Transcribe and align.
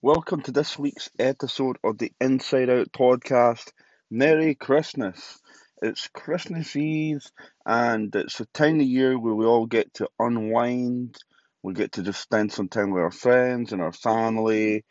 Welcome 0.00 0.42
to 0.42 0.52
this 0.52 0.78
week's 0.78 1.10
episode 1.18 1.76
of 1.82 1.98
the 1.98 2.12
Inside 2.20 2.70
Out 2.70 2.92
podcast. 2.92 3.72
Merry 4.12 4.54
Christmas! 4.54 5.40
It's 5.82 6.06
Christmas 6.14 6.76
Eve, 6.76 7.26
and 7.66 8.14
it's 8.14 8.38
a 8.38 8.46
time 8.46 8.78
of 8.78 8.86
year 8.86 9.18
where 9.18 9.34
we 9.34 9.44
all 9.44 9.66
get 9.66 9.92
to 9.94 10.08
unwind. 10.20 11.16
We 11.64 11.74
get 11.74 11.90
to 11.92 12.04
just 12.04 12.20
spend 12.20 12.52
some 12.52 12.68
time 12.68 12.92
with 12.92 13.02
our 13.02 13.10
friends 13.10 13.72
and 13.72 13.82
our 13.82 13.92
family, 13.92 14.84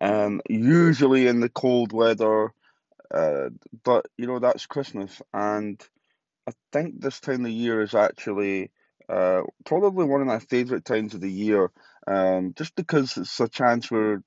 um, 0.00 0.40
usually 0.48 1.28
in 1.28 1.38
the 1.38 1.50
cold 1.50 1.92
weather. 1.92 2.52
Uh, 3.14 3.50
but 3.84 4.06
you 4.16 4.26
know 4.26 4.40
that's 4.40 4.66
Christmas, 4.66 5.22
and 5.32 5.80
I 6.48 6.52
think 6.72 7.00
this 7.00 7.20
time 7.20 7.44
of 7.44 7.52
year 7.52 7.80
is 7.80 7.94
actually 7.94 8.72
uh, 9.08 9.42
probably 9.64 10.04
one 10.06 10.20
of 10.20 10.26
my 10.26 10.40
favourite 10.40 10.84
times 10.84 11.14
of 11.14 11.20
the 11.20 11.30
year, 11.30 11.70
um, 12.08 12.54
just 12.56 12.74
because 12.74 13.16
it's 13.16 13.38
a 13.38 13.48
chance 13.48 13.90
where 13.90 14.20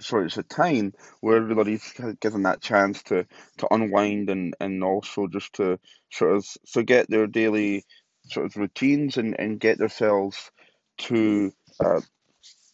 sorry, 0.00 0.26
it's 0.26 0.38
a 0.38 0.42
time 0.42 0.94
where 1.20 1.36
everybody's 1.36 1.92
given 2.20 2.42
that 2.44 2.60
chance 2.60 3.02
to 3.04 3.26
to 3.58 3.68
unwind 3.72 4.30
and 4.30 4.54
and 4.60 4.84
also 4.84 5.26
just 5.26 5.54
to 5.54 5.78
sort 6.10 6.36
of 6.36 6.46
forget 6.68 7.08
their 7.08 7.26
daily 7.26 7.84
sort 8.30 8.46
of 8.46 8.56
routines 8.56 9.16
and 9.16 9.38
and 9.38 9.60
get 9.60 9.78
themselves 9.78 10.50
to 10.98 11.52
uh, 11.80 12.00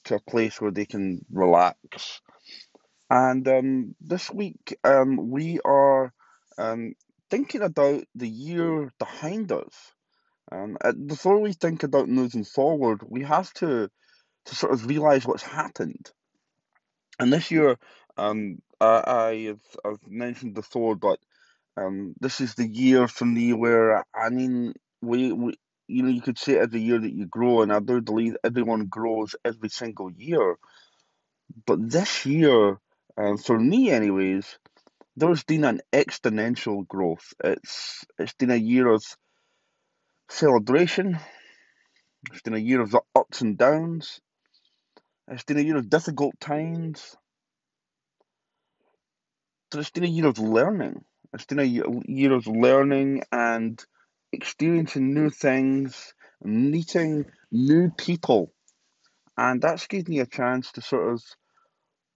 to 0.05 0.17
a 0.17 0.31
place 0.31 0.61
where 0.61 0.71
they 0.71 0.87
can 0.87 1.25
relax. 1.31 2.21
And 3.11 3.47
um, 3.49 3.95
this 4.01 4.31
week 4.31 4.77
um, 4.85 5.31
we 5.31 5.61
are 5.65 6.13
um, 6.59 6.95
thinking 7.31 7.63
about 7.63 8.05
the 8.15 8.29
year 8.29 8.93
behind 8.99 9.53
us. 9.53 9.75
Um, 10.51 10.77
uh, 10.85 10.93
before 10.93 11.41
we 11.41 11.53
think 11.53 11.83
about 11.83 12.09
moving 12.09 12.45
forward, 12.45 13.03
we 13.09 13.23
have 13.25 13.53
to 13.55 13.91
to 14.47 14.55
sort 14.55 14.73
of 14.73 14.87
realize 14.87 15.27
what's 15.27 15.43
happened. 15.43 16.11
And 17.19 17.33
this 17.33 17.51
year, 17.51 17.79
um, 18.17 18.61
I, 18.81 19.03
I 19.07 19.35
have 19.49 19.61
I've 19.85 20.07
mentioned 20.09 20.55
before, 20.55 20.97
but 20.97 21.19
um, 21.77 22.15
this 22.21 22.41
is 22.41 22.55
the 22.55 22.69
year 22.69 23.09
for 23.09 23.25
me 23.25 23.53
where 23.53 24.05
I 24.15 24.31
mean 24.31 24.75
we, 25.03 25.33
we 25.33 25.55
you 25.89 26.03
know 26.03 26.11
you 26.11 26.23
could 26.23 26.39
say 26.39 26.59
every 26.59 26.81
year 26.81 26.99
that 26.99 27.13
you 27.13 27.27
grow, 27.27 27.63
and 27.63 27.73
I 27.73 27.81
do 27.81 28.01
believe 28.01 28.37
everyone 28.45 28.87
grows 28.87 29.35
every 29.45 29.69
single 29.71 30.11
year. 30.13 30.57
But 31.67 31.91
this 31.91 32.25
year, 32.27 32.79
um, 33.17 33.39
for 33.39 33.59
me 33.59 33.91
anyways, 33.91 34.59
there's 35.17 35.45
been 35.45 35.65
an 35.65 35.81
exponential 35.93 36.87
growth. 36.89 37.35
It's 37.45 38.05
it's 38.19 38.35
been 38.35 38.51
a 38.51 38.57
year 38.57 38.89
of 38.93 39.05
celebration. 40.29 41.19
It's 42.33 42.43
been 42.43 42.55
a 42.55 42.59
year 42.59 42.81
of 42.81 42.91
the 42.93 43.01
ups 43.17 43.41
and 43.41 43.59
downs. 43.59 44.21
It's 45.29 45.45
been 45.45 45.59
a 45.59 45.63
year 45.63 45.77
of 45.77 45.91
difficult 45.91 46.39
times. 46.41 47.17
It's 49.75 49.91
been 49.91 50.05
a 50.05 50.09
year 50.09 50.27
of 50.27 50.39
learning. 50.39 51.05
It's 51.33 51.47
been 51.47 51.59
a 51.59 51.65
year 51.65 52.33
of 52.33 52.47
learning 52.47 53.25
and 53.33 53.85
experiencing 54.33 55.13
new 55.13 55.31
things, 55.31 56.15
meeting 56.43 57.27
new 57.51 57.91
people. 57.91 58.53
And 59.37 59.61
that's 59.61 59.87
given 59.89 60.15
me 60.15 60.21
a 60.21 60.27
chance 60.27 60.73
to 60.73 60.81
sort 60.81 61.13
of 61.13 61.23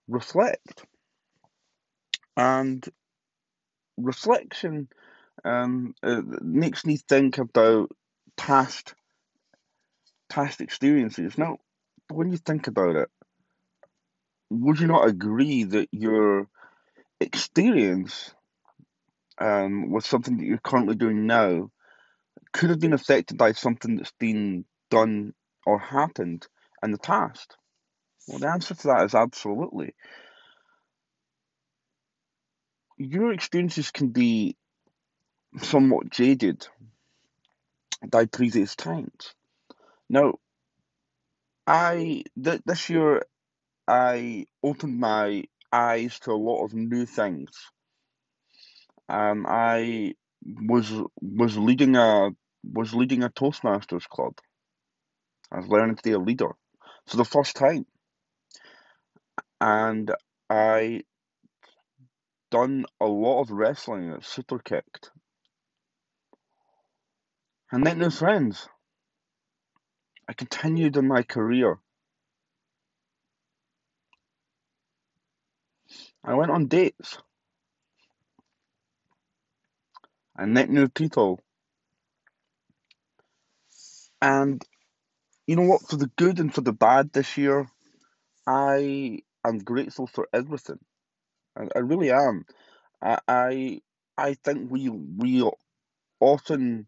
reflect. 0.07 0.85
And 2.37 2.83
reflection 3.97 4.87
um, 5.43 5.93
makes 6.03 6.85
me 6.85 6.97
think 6.97 7.37
about 7.37 7.91
past 8.37 8.95
past 10.29 10.61
experiences. 10.61 11.37
Now, 11.37 11.57
when 12.13 12.31
you 12.31 12.37
think 12.37 12.67
about 12.67 12.95
it, 12.95 13.09
would 14.49 14.79
you 14.79 14.87
not 14.87 15.07
agree 15.07 15.63
that 15.63 15.87
your 15.91 16.47
experience 17.19 18.33
um, 19.37 19.91
with 19.91 20.05
something 20.05 20.37
that 20.37 20.45
you're 20.45 20.57
currently 20.57 20.95
doing 20.95 21.25
now 21.25 21.71
could 22.51 22.69
have 22.69 22.79
been 22.79 22.93
affected 22.93 23.37
by 23.37 23.53
something 23.53 23.95
that's 23.95 24.13
been 24.19 24.65
done 24.89 25.33
or 25.65 25.79
happened 25.79 26.47
in 26.83 26.91
the 26.91 26.97
past? 26.97 27.55
Well, 28.27 28.39
the 28.39 28.49
answer 28.49 28.75
to 28.75 28.87
that 28.87 29.05
is 29.05 29.15
absolutely. 29.15 29.95
Your 32.97 33.33
experiences 33.33 33.91
can 33.91 34.09
be 34.09 34.55
somewhat 35.61 36.09
jaded 36.09 36.67
by 38.07 38.25
previous 38.25 38.75
times. 38.75 39.33
Now, 40.09 40.35
I 41.67 42.23
th- 42.43 42.61
this 42.65 42.89
year 42.89 43.23
I 43.87 44.45
opened 44.63 44.99
my 44.99 45.45
eyes 45.71 46.19
to 46.21 46.31
a 46.31 46.35
lot 46.49 46.65
of 46.65 46.73
new 46.73 47.05
things. 47.05 47.51
Um, 49.09 49.45
I 49.47 50.15
was 50.45 50.91
was 51.21 51.57
leading 51.57 51.95
a 51.95 52.31
was 52.63 52.93
leading 52.93 53.23
a 53.23 53.29
Toastmasters 53.29 54.07
club. 54.07 54.33
I 55.51 55.57
was 55.57 55.67
learning 55.67 55.97
to 55.97 56.03
be 56.03 56.13
a 56.13 56.19
leader 56.19 56.51
for 57.07 57.17
the 57.17 57.25
first 57.25 57.55
time, 57.55 57.85
and 59.61 60.11
I 60.49 61.03
done 62.51 62.85
a 63.01 63.05
lot 63.07 63.41
of 63.41 63.51
wrestling 63.51 64.11
at 64.11 64.25
Super 64.25 64.59
Kicked. 64.59 65.11
I 67.71 67.77
met 67.77 67.97
new 67.97 68.09
friends. 68.11 68.67
I 70.31 70.33
continued 70.33 70.97
in 70.97 71.09
my 71.09 71.23
career. 71.23 71.77
I 76.23 76.35
went 76.35 76.51
on 76.51 76.67
dates. 76.67 77.17
I 80.37 80.45
met 80.45 80.69
new 80.69 80.89
people. 80.89 81.39
And 84.21 84.63
you 85.47 85.55
know 85.57 85.63
what? 85.63 85.83
For 85.83 85.97
the 85.97 86.11
good 86.17 86.39
and 86.39 86.53
for 86.53 86.61
the 86.61 86.73
bad 86.73 87.13
this 87.13 87.37
year, 87.37 87.67
I 88.47 89.21
am 89.45 89.59
grateful 89.59 90.07
for 90.07 90.29
everything. 90.33 90.79
I, 91.57 91.67
I 91.75 91.79
really 91.79 92.11
am. 92.11 92.45
I, 93.01 93.19
I 93.27 93.81
I 94.17 94.35
think 94.35 94.71
we 94.71 94.89
we 94.89 95.49
often 96.19 96.87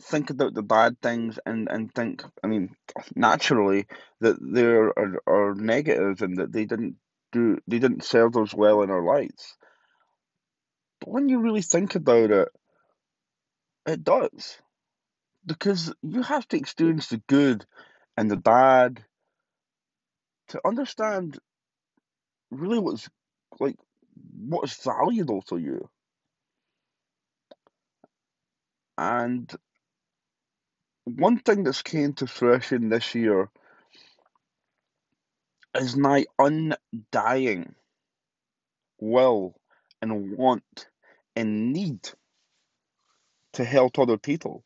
think 0.00 0.30
about 0.30 0.54
the 0.54 0.62
bad 0.62 1.00
things 1.00 1.38
and, 1.46 1.68
and 1.70 1.94
think, 1.94 2.22
I 2.42 2.46
mean, 2.46 2.74
naturally 3.14 3.86
that 4.20 4.36
there 4.40 4.86
are, 4.98 5.22
are 5.26 5.54
negatives 5.54 6.22
and 6.22 6.38
that 6.38 6.52
they 6.52 6.64
didn't 6.64 6.96
do 7.32 7.58
they 7.66 7.80
didn't 7.80 8.04
serve 8.04 8.36
us 8.36 8.54
well 8.54 8.82
in 8.82 8.90
our 8.90 9.02
lives. 9.02 9.56
But 11.00 11.10
when 11.10 11.28
you 11.28 11.40
really 11.40 11.62
think 11.62 11.96
about 11.96 12.30
it, 12.30 12.48
it 13.86 14.04
does. 14.04 14.58
Because 15.44 15.92
you 16.02 16.22
have 16.22 16.46
to 16.48 16.56
experience 16.56 17.08
the 17.08 17.22
good 17.28 17.66
and 18.16 18.30
the 18.30 18.36
bad 18.36 19.04
to 20.48 20.60
understand 20.64 21.38
really 22.50 22.78
what's 22.78 23.08
like 23.60 23.76
what 24.36 24.64
is 24.64 24.74
valuable 24.82 25.42
to 25.42 25.58
you. 25.58 25.88
And 28.96 29.52
one 31.04 31.38
thing 31.38 31.64
that's 31.64 31.82
came 31.82 32.14
to 32.14 32.26
fruition 32.26 32.88
this 32.88 33.14
year 33.14 33.50
is 35.76 35.96
my 35.96 36.24
undying 36.38 37.74
will 39.00 39.54
and 40.00 40.36
want 40.36 40.88
and 41.36 41.72
need 41.72 42.08
to 43.54 43.64
help 43.64 43.98
other 43.98 44.18
people. 44.18 44.64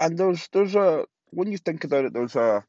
And 0.00 0.16
there's 0.18 0.48
there's 0.52 0.74
a 0.74 1.06
when 1.30 1.50
you 1.52 1.58
think 1.58 1.84
about 1.84 2.04
it, 2.06 2.12
there's 2.12 2.36
a 2.36 2.64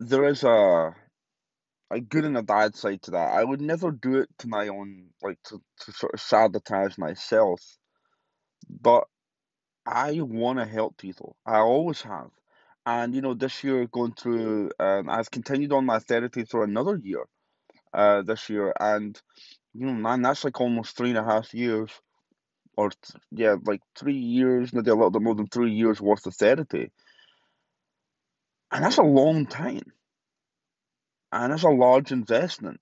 there 0.00 0.24
is 0.26 0.42
a 0.44 0.94
a 1.90 2.00
good 2.00 2.24
and 2.24 2.36
a 2.36 2.42
bad 2.42 2.74
side 2.76 3.02
to 3.02 3.12
that. 3.12 3.32
I 3.34 3.44
would 3.44 3.60
never 3.60 3.90
do 3.90 4.18
it 4.18 4.28
to 4.38 4.48
my 4.48 4.68
own 4.68 5.08
like 5.22 5.38
to, 5.44 5.60
to 5.80 5.92
sort 5.92 6.14
of 6.14 6.20
sabotage 6.20 6.98
myself. 6.98 7.60
But 8.68 9.04
I 9.86 10.20
want 10.20 10.58
to 10.58 10.64
help 10.66 10.96
people. 10.98 11.36
I 11.46 11.58
always 11.58 12.02
have. 12.02 12.30
And 12.86 13.14
you 13.14 13.20
know, 13.22 13.34
this 13.34 13.64
year 13.64 13.86
going 13.86 14.14
through, 14.14 14.70
um, 14.80 15.08
I've 15.10 15.30
continued 15.30 15.72
on 15.72 15.86
my 15.86 15.98
therapy 16.00 16.44
for 16.44 16.64
another 16.64 16.96
year, 16.96 17.24
uh, 17.94 18.22
this 18.22 18.48
year, 18.48 18.72
and 18.80 19.20
you 19.74 19.86
know, 19.86 19.92
man, 19.94 20.22
that's 20.22 20.44
like 20.44 20.60
almost 20.60 20.96
three 20.96 21.10
and 21.10 21.18
a 21.18 21.24
half 21.24 21.54
years, 21.54 21.90
or 22.76 22.90
th- 22.90 23.22
yeah, 23.32 23.56
like 23.64 23.80
three 23.98 24.16
years, 24.18 24.72
maybe 24.72 24.90
a 24.90 24.94
little 24.94 25.10
bit 25.10 25.22
more 25.22 25.34
than 25.34 25.48
three 25.48 25.72
years 25.72 26.00
worth 26.00 26.26
of 26.26 26.34
therapy, 26.36 26.90
and 28.72 28.84
that's 28.84 28.98
a 28.98 29.02
long 29.02 29.46
time, 29.46 29.82
and 31.36 31.52
it's 31.52 31.64
a 31.64 31.68
large 31.68 32.12
investment, 32.12 32.80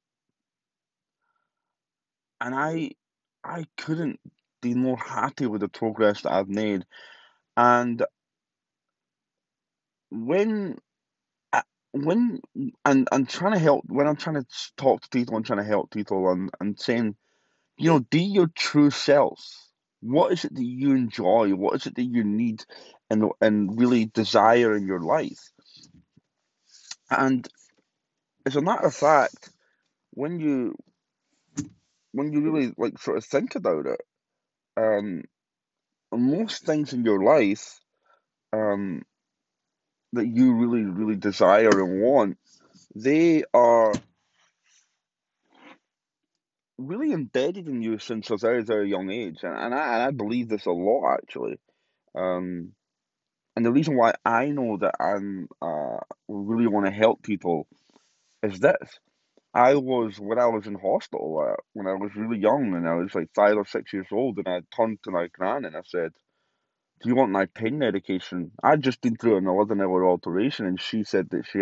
and 2.41 2.55
I, 2.55 2.93
I 3.45 3.67
couldn't 3.77 4.21
be 4.63 4.75
more 4.75 4.97
happy 4.99 5.47
with 5.47 5.61
the 5.61 5.69
progress 5.69 6.23
that 6.23 6.33
I've 6.33 6.49
made, 6.49 6.85
and 7.57 8.05
when 10.11 10.79
uh, 11.53 11.63
when 11.93 12.41
and 12.85 13.09
I'm 13.11 13.27
trying 13.27 13.55
to 13.55 13.59
help 13.59 13.85
when 13.89 14.07
I'm 14.07 14.17
trying 14.17 14.37
to 14.37 14.47
talk 14.77 15.03
to 15.03 15.09
people 15.09 15.37
and 15.37 15.45
trying 15.45 15.59
to 15.61 15.65
help 15.65 15.91
people 15.91 16.31
and 16.31 16.51
and 16.61 16.79
saying, 16.79 17.17
you 17.79 17.91
know, 17.91 18.01
be 18.01 18.23
your 18.23 18.49
true 18.55 18.91
self. 18.91 19.41
What 20.01 20.33
is 20.33 20.45
it 20.45 20.55
that 20.55 20.65
you 20.65 20.93
enjoy? 20.93 21.51
What 21.55 21.75
is 21.77 21.87
it 21.87 21.97
that 21.97 22.05
you 22.05 22.25
need 22.25 22.65
and 23.11 23.31
and 23.41 23.79
really 23.79 24.07
desire 24.07 24.77
in 24.77 24.87
your 24.87 25.01
life? 25.01 25.51
And 27.11 27.49
as 28.47 28.57
a 28.57 28.63
matter 28.63 28.87
of 28.87 28.95
fact, 28.95 29.51
when 30.11 30.39
you 30.39 30.77
when 32.13 32.33
you 32.33 32.43
really 32.43 32.73
like 32.77 32.99
sort 32.99 33.17
of 33.17 33.25
think 33.25 33.55
about 33.55 33.87
it, 33.87 34.01
um, 34.77 35.23
most 36.13 36.65
things 36.65 36.93
in 36.93 37.05
your 37.05 37.23
life, 37.23 37.81
um, 38.53 39.03
that 40.13 40.27
you 40.27 40.55
really 40.55 40.85
really 40.85 41.17
desire 41.17 41.83
and 41.83 42.03
want, 42.03 42.39
they 42.95 43.45
are 43.53 43.93
really 46.77 47.13
embedded 47.13 47.69
in 47.69 47.83
you 47.83 47.99
since 47.99 48.31
a 48.31 48.37
very 48.37 48.63
very 48.63 48.91
young 48.91 49.11
age, 49.11 49.39
and, 49.43 49.57
and 49.57 49.75
I 49.75 49.95
and 49.95 50.03
I 50.03 50.11
believe 50.11 50.49
this 50.49 50.67
a 50.67 50.71
lot 50.71 51.15
actually. 51.15 51.59
Um, 52.15 52.73
and 53.57 53.65
the 53.65 53.73
reason 53.73 53.97
why 53.97 54.15
I 54.25 54.47
know 54.47 54.77
that 54.79 54.95
I'm 55.01 55.49
uh 55.63 55.99
really 56.29 56.67
want 56.67 56.87
to 56.87 56.93
help 56.93 57.23
people 57.23 57.67
is 58.45 58.61
this. 58.61 59.01
I 59.55 59.75
was 59.77 60.19
when 60.19 60.39
I 60.39 60.47
was 60.47 60.67
in 60.67 60.75
hospital 60.75 61.45
uh, 61.47 61.57
when 61.75 61.87
I 61.87 61.95
was 61.95 62.13
really 62.17 62.39
young 62.41 62.75
and 62.75 62.89
I 62.89 62.95
was 62.95 63.15
like 63.15 63.29
five 63.35 63.57
or 63.57 63.67
six 63.67 63.93
years 63.93 64.09
old 64.13 64.39
and 64.39 64.49
I 64.49 64.61
turned 64.77 64.99
to 65.05 65.11
my 65.13 65.29
gran 65.29 65.65
and 65.65 65.77
I 65.77 65.83
said, 65.85 66.13
"Do 67.03 67.09
you 67.09 67.17
want 67.17 67.33
my 67.33 67.47
pain 67.47 67.79
medication?" 67.79 68.53
I'd 68.63 68.83
just 68.83 69.01
been 69.03 69.17
through 69.17 69.39
an 69.39 69.47
eleven 69.47 69.81
hour 69.81 70.09
operation 70.09 70.67
and 70.67 70.81
she 70.81 71.05
said 71.05 71.31
that 71.31 71.47
she 71.47 71.61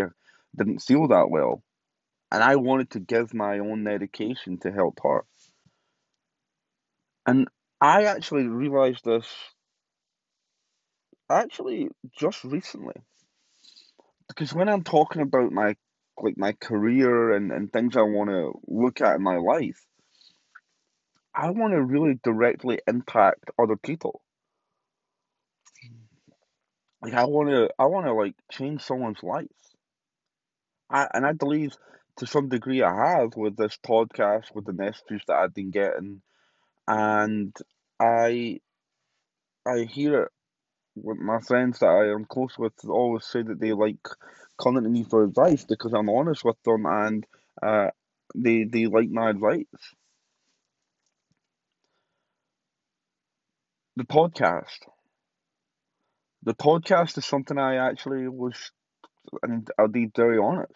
didn't 0.56 0.81
feel 0.81 1.08
that 1.08 1.31
well, 1.31 1.62
and 2.32 2.43
I 2.43 2.56
wanted 2.56 2.90
to 2.93 3.00
give 3.00 3.34
my 3.34 3.58
own 3.58 3.84
medication 3.84 4.58
to 4.61 4.73
help 4.73 5.00
her. 5.05 5.25
And 7.26 7.49
I 7.81 8.05
actually 8.05 8.49
realized 8.49 9.05
this 9.05 9.26
actually 11.31 11.88
just 12.19 12.44
recently 12.44 12.94
because 14.29 14.55
when 14.55 14.69
I'm 14.69 14.84
talking 14.84 15.23
about 15.23 15.52
my 15.52 15.76
like 16.18 16.36
my 16.36 16.52
career 16.52 17.32
and, 17.32 17.52
and 17.52 17.72
things 17.72 17.96
I 17.96 18.02
want 18.02 18.30
to 18.30 18.52
look 18.66 19.00
at 19.00 19.16
in 19.16 19.22
my 19.22 19.36
life, 19.36 19.84
I 21.34 21.50
want 21.50 21.72
to 21.72 21.82
really 21.82 22.18
directly 22.22 22.80
impact 22.86 23.50
other 23.58 23.76
people. 23.76 24.22
Like 27.02 27.14
I 27.14 27.24
want 27.24 27.48
to 27.48 27.70
I 27.78 27.86
want 27.86 28.06
to 28.06 28.14
like 28.14 28.34
change 28.50 28.82
someone's 28.82 29.22
life. 29.22 29.46
I 30.88 31.08
and 31.12 31.26
I 31.26 31.32
believe 31.32 31.72
to 32.18 32.26
some 32.26 32.48
degree 32.48 32.82
I 32.82 32.94
have 32.94 33.34
with 33.34 33.56
this 33.56 33.76
podcast, 33.84 34.54
with 34.54 34.66
the 34.66 34.72
messages 34.72 35.22
that 35.26 35.36
I've 35.36 35.54
been 35.54 35.70
getting, 35.70 36.22
and 36.86 37.56
I 37.98 38.60
I 39.66 39.80
hear 39.80 40.22
it 40.24 40.32
my 40.96 41.40
friends 41.40 41.78
that 41.80 41.86
I 41.88 42.10
am 42.12 42.24
close 42.24 42.58
with 42.58 42.72
always 42.86 43.24
say 43.26 43.42
that 43.42 43.60
they 43.60 43.72
like 43.72 44.06
coming 44.60 44.84
to 44.84 44.90
me 44.90 45.04
for 45.04 45.24
advice 45.24 45.64
because 45.64 45.92
I'm 45.92 46.08
honest 46.10 46.44
with 46.44 46.62
them 46.64 46.86
and 46.86 47.26
uh, 47.62 47.90
they 48.34 48.64
they 48.64 48.86
like 48.86 49.10
my 49.10 49.30
advice. 49.30 49.66
The 53.96 54.04
podcast. 54.04 54.86
The 56.42 56.54
podcast 56.54 57.18
is 57.18 57.24
something 57.26 57.58
I 57.58 57.76
actually 57.76 58.28
was, 58.28 58.70
and 59.42 59.68
I'll 59.78 59.88
be 59.88 60.06
very 60.14 60.38
honest. 60.38 60.74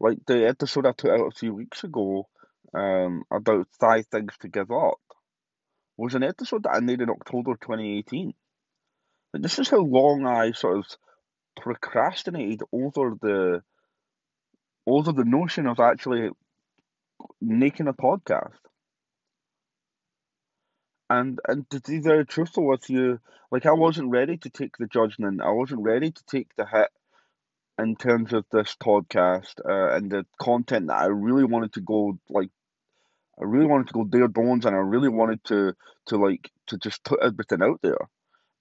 Like 0.00 0.18
the 0.26 0.46
episode 0.48 0.86
I 0.86 0.92
put 0.92 1.10
out 1.12 1.28
a 1.28 1.32
few 1.38 1.54
weeks 1.54 1.84
ago, 1.84 2.28
um, 2.74 3.24
about 3.30 3.68
five 3.80 4.06
things 4.06 4.36
to 4.40 4.48
give 4.48 4.70
up, 4.70 5.00
was 5.96 6.14
an 6.14 6.22
episode 6.22 6.64
that 6.64 6.74
I 6.74 6.80
made 6.80 7.00
in 7.00 7.10
October 7.10 7.56
2018. 7.56 8.34
Like, 9.32 9.42
this 9.42 9.58
is 9.58 9.68
how 9.68 9.80
long 9.80 10.26
I 10.26 10.52
sort 10.52 10.78
of 10.78 10.86
procrastinated 11.56 12.62
over 12.72 13.14
the 13.20 13.62
over 14.86 15.12
the 15.12 15.24
notion 15.24 15.66
of 15.66 15.80
actually 15.80 16.30
making 17.40 17.88
a 17.88 17.92
podcast. 17.92 18.58
And 21.10 21.38
and 21.46 21.68
to 21.70 21.80
be 21.80 22.00
very 22.00 22.24
truthful 22.24 22.66
with 22.66 22.88
you, 22.88 23.20
like 23.50 23.66
I 23.66 23.72
wasn't 23.72 24.10
ready 24.10 24.38
to 24.38 24.50
take 24.50 24.76
the 24.78 24.86
judgment. 24.86 25.42
I 25.42 25.50
wasn't 25.50 25.82
ready 25.82 26.10
to 26.10 26.24
take 26.24 26.54
the 26.56 26.66
hit 26.66 26.90
in 27.78 27.96
terms 27.96 28.32
of 28.32 28.44
this 28.50 28.76
podcast 28.82 29.60
uh, 29.68 29.96
and 29.96 30.10
the 30.10 30.26
content 30.40 30.88
that 30.88 30.98
I 31.02 31.06
really 31.06 31.44
wanted 31.44 31.74
to 31.74 31.80
go 31.80 32.18
like. 32.28 32.50
I 33.40 33.44
really 33.44 33.66
wanted 33.66 33.88
to 33.88 33.94
go 33.94 34.04
bare 34.04 34.28
bones, 34.28 34.66
and 34.66 34.74
I 34.76 34.78
really 34.80 35.08
wanted 35.08 35.42
to 35.44 35.74
to 36.06 36.16
like 36.16 36.50
to 36.68 36.78
just 36.78 37.04
put 37.04 37.20
everything 37.22 37.62
out 37.62 37.80
there. 37.82 38.08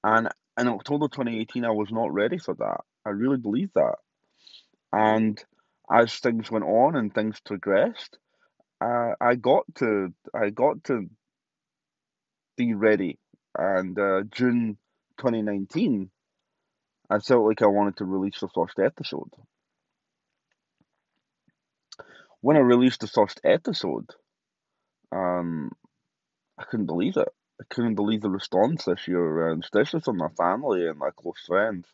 And 0.03 0.29
in 0.59 0.67
October 0.67 1.07
2018, 1.07 1.65
I 1.65 1.71
was 1.71 1.91
not 1.91 2.13
ready 2.13 2.37
for 2.37 2.53
that. 2.55 2.81
I 3.05 3.09
really 3.09 3.37
believe 3.37 3.71
that. 3.75 3.95
And 4.91 5.41
as 5.91 6.15
things 6.15 6.51
went 6.51 6.65
on 6.65 6.95
and 6.95 7.13
things 7.13 7.39
progressed, 7.45 8.17
uh, 8.81 9.13
I 9.19 9.35
got 9.35 9.63
to 9.75 10.13
I 10.33 10.49
got 10.49 10.83
to 10.85 11.07
be 12.57 12.73
ready. 12.73 13.17
And 13.57 13.97
uh, 13.97 14.23
June 14.31 14.77
2019, 15.17 16.09
I 17.09 17.19
felt 17.19 17.45
like 17.45 17.61
I 17.61 17.67
wanted 17.67 17.97
to 17.97 18.05
release 18.05 18.39
the 18.39 18.49
first 18.53 18.79
episode. 18.79 19.29
When 22.39 22.57
I 22.57 22.61
released 22.61 23.01
the 23.01 23.07
first 23.07 23.39
episode, 23.43 24.09
um, 25.11 25.71
I 26.57 26.63
couldn't 26.63 26.87
believe 26.87 27.17
it. 27.17 27.27
I 27.61 27.63
couldn't 27.69 27.95
believe 27.95 28.21
the 28.21 28.29
response 28.29 28.85
this 28.85 29.07
year, 29.07 29.49
and 29.49 29.63
especially 29.63 30.01
from 30.01 30.17
my 30.17 30.29
family 30.29 30.87
and 30.87 30.97
my 30.97 31.11
close 31.15 31.45
friends. 31.45 31.87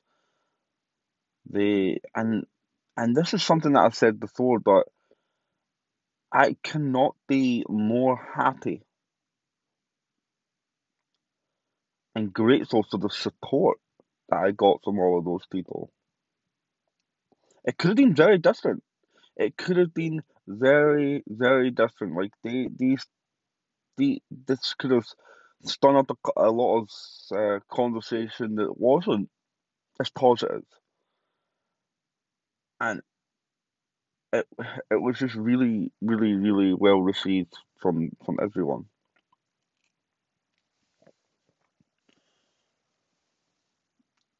They 1.50 2.00
and 2.16 2.46
and 2.96 3.16
this 3.16 3.34
is 3.34 3.44
something 3.44 3.74
that 3.74 3.82
I've 3.82 3.96
said 3.96 4.20
before, 4.20 4.60
but 4.60 4.88
I 6.32 6.56
cannot 6.64 7.16
be 7.28 7.66
more 7.68 8.18
happy 8.36 8.84
and 12.16 12.34
grateful 12.34 12.86
for 12.90 12.98
the 12.98 13.10
support 13.10 13.78
that 14.30 14.38
I 14.38 14.52
got 14.52 14.82
from 14.84 15.00
all 15.00 15.20
of 15.20 15.26
those 15.26 15.46
people. 15.52 15.92
It 17.66 17.78
could 17.78 17.90
have 17.90 17.98
been 17.98 18.16
very 18.16 18.38
different. 18.38 18.84
It 19.36 19.58
could 19.58 19.78
have 19.78 19.94
been 19.94 20.22
very, 20.48 21.24
very 21.28 21.72
different. 21.72 22.16
Like 22.16 22.32
they, 22.44 22.70
these, 22.76 23.06
the 23.98 24.22
this 24.32 24.74
could 24.74 24.92
have 24.92 25.06
spun 25.64 25.96
up 25.96 26.12
a, 26.12 26.16
a 26.38 26.52
lot 26.52 26.80
of 26.82 26.90
uh, 27.38 27.60
conversation 27.70 28.56
that 28.56 28.80
wasn't 28.80 29.30
as 30.00 30.10
positive. 30.10 30.64
and 32.80 33.02
it 34.34 34.48
it 34.92 35.02
was 35.02 35.18
just 35.20 35.36
really, 35.36 35.92
really, 36.02 36.34
really 36.34 36.74
well 36.74 37.02
received 37.02 37.54
from 37.82 38.10
from 38.26 38.38
everyone. 38.42 38.86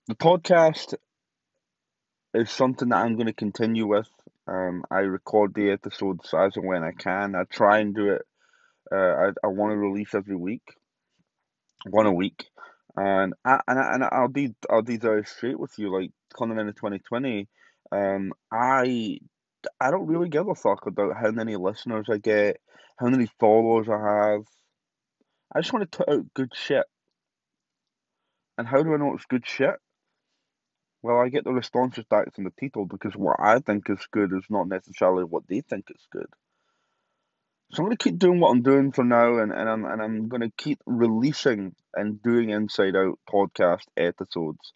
The 0.08 0.16
podcast 0.16 0.96
is 2.34 2.50
something 2.52 2.90
that 2.90 2.98
I'm 3.04 3.16
going 3.16 3.28
to 3.28 3.34
continue 3.34 3.88
with. 3.88 4.10
Um, 4.48 4.84
I 4.90 5.00
record 5.00 5.54
the 5.54 5.72
episodes 5.72 6.34
as 6.34 6.56
and 6.56 6.66
when 6.66 6.84
I 6.84 6.92
can. 6.94 7.36
I 7.36 7.44
try 7.46 7.80
and 7.80 7.94
do 7.96 8.12
it. 8.14 8.22
Uh, 8.92 8.96
I 8.98 9.28
I 9.44 9.48
want 9.48 9.72
to 9.74 9.78
release 9.78 10.14
every 10.14 10.36
week, 10.36 10.64
one 11.86 12.06
a 12.06 12.14
week, 12.14 12.46
and 12.96 13.34
I 13.46 13.60
and 13.68 13.80
I, 13.80 13.94
and 13.94 14.04
I'll 14.04 14.28
be 14.28 14.56
I'll 14.70 14.82
be 14.82 14.98
very 14.98 15.26
straight 15.26 15.60
with 15.60 15.78
you. 15.78 15.94
Like 15.94 16.12
coming 16.38 16.60
into 16.60 16.74
twenty 16.74 17.00
twenty, 17.00 17.48
um, 17.92 18.34
I 18.52 19.20
I 19.80 19.92
don't 19.92 20.08
really 20.08 20.30
give 20.30 20.48
a 20.48 20.56
fuck 20.56 20.86
about 20.86 21.18
how 21.18 21.32
many 21.32 21.56
listeners 21.56 22.08
I 22.12 22.18
get, 22.18 22.58
how 22.98 23.08
many 23.08 23.30
followers 23.40 23.88
I 23.90 23.98
have. 23.98 24.42
I 25.56 25.62
just 25.62 25.74
want 25.74 25.90
to 25.90 25.98
put 25.98 26.10
out 26.10 26.34
good 26.34 26.52
shit. 26.54 26.86
And 28.58 28.68
how 28.68 28.82
do 28.82 28.94
I 28.94 28.98
know 28.98 29.14
it's 29.14 29.26
good 29.26 29.46
shit? 29.46 29.76
Well, 31.04 31.20
I 31.20 31.30
get 31.30 31.44
the 31.44 31.54
responses 31.54 32.06
back 32.10 32.34
from 32.34 32.44
the 32.44 32.52
people 32.52 32.86
because 32.86 33.14
what 33.14 33.38
I 33.40 33.60
think 33.60 33.90
is 33.90 34.08
good 34.12 34.32
is 34.34 34.46
not 34.50 34.68
necessarily 34.68 35.24
what 35.24 35.44
they 35.48 35.62
think 35.62 35.86
is 35.90 36.08
good. 36.12 36.28
So 37.72 37.84
I'm 37.84 37.88
going 37.88 37.98
to 37.98 38.04
keep 38.04 38.18
doing 38.18 38.40
what 38.40 38.52
I'm 38.52 38.62
doing 38.62 38.92
for 38.92 39.04
now, 39.04 39.40
and, 39.40 39.52
and 39.52 39.70
I'm 39.70 39.86
and 39.86 40.02
I'm 40.02 40.28
going 40.30 40.42
to 40.42 40.52
keep 40.58 40.80
releasing 40.86 41.76
and 41.94 42.22
doing 42.22 42.50
Inside 42.50 42.96
Out 42.96 43.20
podcast 43.30 43.84
episodes. 43.98 44.74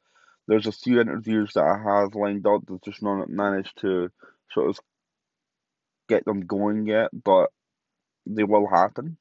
There's 0.48 0.68
a 0.68 0.72
few 0.74 1.00
interviews 1.00 1.54
that 1.56 1.64
I 1.64 1.78
have 1.78 2.16
lined 2.16 2.46
up 2.46 2.66
that 2.68 2.84
just 2.84 3.02
not 3.02 3.30
managed 3.30 3.80
to 3.82 4.10
sort 4.52 4.70
of 4.70 4.80
get 6.10 6.26
them 6.26 6.42
going 6.42 6.86
yet, 6.86 7.10
but 7.14 7.50
they 8.26 8.44
will 8.44 8.68
happen. 8.68 9.18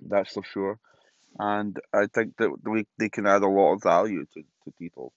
That's 0.00 0.32
for 0.32 0.42
sure. 0.44 0.78
And 1.38 1.78
I 1.94 2.06
think 2.12 2.36
that 2.38 2.50
we 2.64 2.86
they 2.98 3.08
can 3.08 3.26
add 3.26 3.42
a 3.42 3.48
lot 3.48 3.74
of 3.74 3.82
value 3.82 4.26
to, 4.34 4.42
to 4.42 4.72
people. 4.78 5.12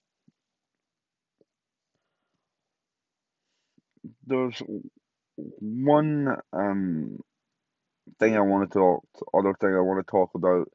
there's 4.26 4.62
one 5.36 6.36
um 6.52 7.18
thing 8.18 8.36
I 8.36 8.40
want 8.40 8.70
to 8.70 8.78
talk, 8.78 9.04
other 9.32 9.54
thing 9.60 9.74
I 9.74 9.80
want 9.80 10.06
to 10.06 10.10
talk 10.10 10.30
about, 10.34 10.68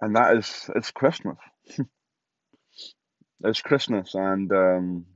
and 0.00 0.16
that 0.16 0.36
is 0.36 0.70
it's 0.74 0.90
Christmas. 0.90 1.38
it's 3.44 3.62
Christmas, 3.62 4.14
and 4.14 4.52
um, 4.52 5.06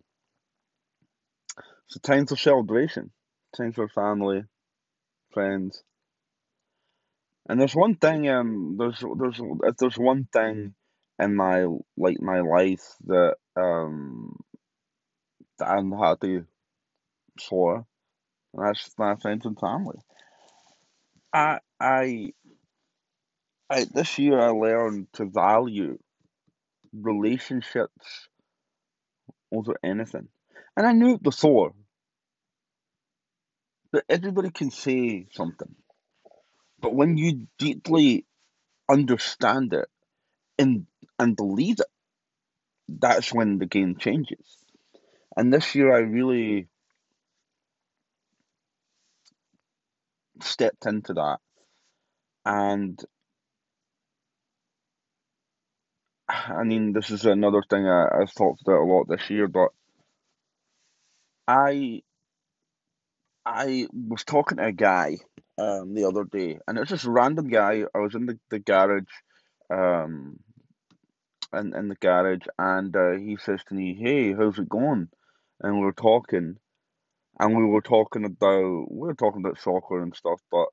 it's 1.86 1.96
a 1.96 2.00
time 2.00 2.26
for 2.26 2.36
celebration, 2.36 3.10
time 3.56 3.72
for 3.72 3.88
family, 3.88 4.44
friends. 5.32 5.82
And 7.48 7.60
there's 7.60 7.76
one 7.76 7.96
thing, 7.96 8.28
um, 8.28 8.76
there's 8.78 9.02
there's 9.18 9.40
if 9.64 9.76
there's 9.76 9.98
one 9.98 10.28
thing 10.32 10.74
in 11.18 11.36
my 11.36 11.66
like 11.96 12.20
my 12.20 12.40
life 12.40 12.84
that 13.06 13.36
um 13.56 14.36
that 15.58 15.68
I'm 15.68 15.92
happy 15.92 16.42
for, 17.48 17.86
and 18.54 18.66
that's 18.66 18.90
my 18.98 19.16
friends 19.16 19.46
and 19.46 19.58
family. 19.58 19.98
I 21.36 21.60
I 21.78 22.32
I 23.68 23.84
this 23.92 24.18
year 24.18 24.40
I 24.40 24.48
learned 24.48 25.08
to 25.14 25.26
value 25.26 25.98
relationships 26.94 28.28
over 29.52 29.76
anything, 29.84 30.28
and 30.76 30.86
I 30.86 30.92
knew 30.92 31.14
it 31.16 31.22
before. 31.22 31.72
That 33.92 34.04
everybody 34.08 34.50
can 34.50 34.70
say 34.70 35.26
something, 35.32 35.74
but 36.80 36.94
when 36.94 37.18
you 37.18 37.48
deeply 37.58 38.24
understand 38.90 39.74
it 39.74 39.88
and 40.58 40.86
and 41.18 41.36
believe 41.36 41.80
it, 41.80 41.86
that's 42.88 43.32
when 43.32 43.58
the 43.58 43.66
game 43.66 43.96
changes. 43.96 44.58
And 45.36 45.52
this 45.52 45.74
year 45.74 45.94
I 45.94 45.98
really 46.00 46.68
stepped 50.42 50.86
into 50.86 51.12
that 51.14 51.38
and 52.44 53.04
I 56.28 56.64
mean 56.64 56.92
this 56.92 57.10
is 57.10 57.24
another 57.24 57.62
thing 57.68 57.86
I, 57.86 58.06
I've 58.20 58.34
talked 58.34 58.62
about 58.62 58.82
a 58.82 58.84
lot 58.84 59.08
this 59.08 59.30
year, 59.30 59.48
but 59.48 59.68
I 61.46 62.02
I 63.44 63.86
was 63.92 64.24
talking 64.24 64.58
to 64.58 64.66
a 64.66 64.72
guy 64.72 65.18
um, 65.58 65.94
the 65.94 66.04
other 66.04 66.24
day, 66.24 66.58
and 66.66 66.76
it 66.76 66.80
was 66.80 66.88
just 66.88 67.04
a 67.04 67.10
random 67.10 67.48
guy. 67.48 67.84
I 67.94 67.98
was 67.98 68.14
in 68.14 68.26
the, 68.26 68.38
the 68.50 68.58
garage, 68.58 69.04
um, 69.70 70.38
in, 71.52 71.74
in 71.74 71.88
the 71.88 71.96
garage, 71.96 72.46
and 72.58 72.94
uh, 72.96 73.12
he 73.12 73.36
says 73.40 73.60
to 73.68 73.74
me, 73.74 73.94
"Hey, 74.00 74.32
how's 74.32 74.58
it 74.58 74.68
going?" 74.68 75.08
And 75.60 75.80
we 75.80 75.86
are 75.86 75.92
talking, 75.92 76.56
and 77.38 77.56
we 77.56 77.64
were 77.64 77.82
talking 77.82 78.24
about 78.24 78.86
we 78.90 79.08
were 79.08 79.14
talking 79.14 79.42
about 79.44 79.58
soccer 79.60 80.02
and 80.02 80.14
stuff, 80.16 80.40
but 80.50 80.68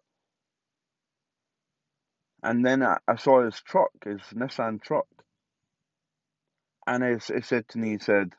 and 2.43 2.65
then 2.65 2.83
I, 2.83 2.97
I 3.07 3.15
saw 3.17 3.43
his 3.45 3.61
truck, 3.61 3.91
his 4.05 4.21
Nissan 4.35 4.81
truck, 4.81 5.07
and 6.87 7.03
he, 7.03 7.33
he 7.35 7.41
said 7.41 7.67
to 7.69 7.79
me, 7.79 7.91
he 7.91 7.99
said, 7.99 8.31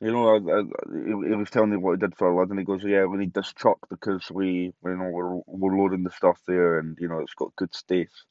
you 0.00 0.12
know, 0.12 0.28
I, 0.28 0.36
I, 0.36 0.62
he, 0.94 1.30
he 1.30 1.36
was 1.36 1.50
telling 1.50 1.70
me 1.70 1.78
what 1.78 1.92
he 1.92 1.98
did 2.00 2.16
for 2.16 2.28
a 2.30 2.38
living. 2.40 2.58
He 2.58 2.64
goes, 2.64 2.84
"Yeah, 2.84 3.06
we 3.06 3.18
need 3.18 3.34
this 3.34 3.52
truck 3.52 3.78
because 3.90 4.30
we, 4.32 4.72
you 4.84 4.96
know, 4.96 5.10
we're 5.10 5.36
we're 5.46 5.78
loading 5.78 6.04
the 6.04 6.10
stuff 6.12 6.40
there, 6.46 6.78
and 6.78 6.98
you 7.00 7.08
know, 7.08 7.20
it's 7.20 7.34
got 7.34 7.56
good 7.56 7.74
space." 7.74 8.24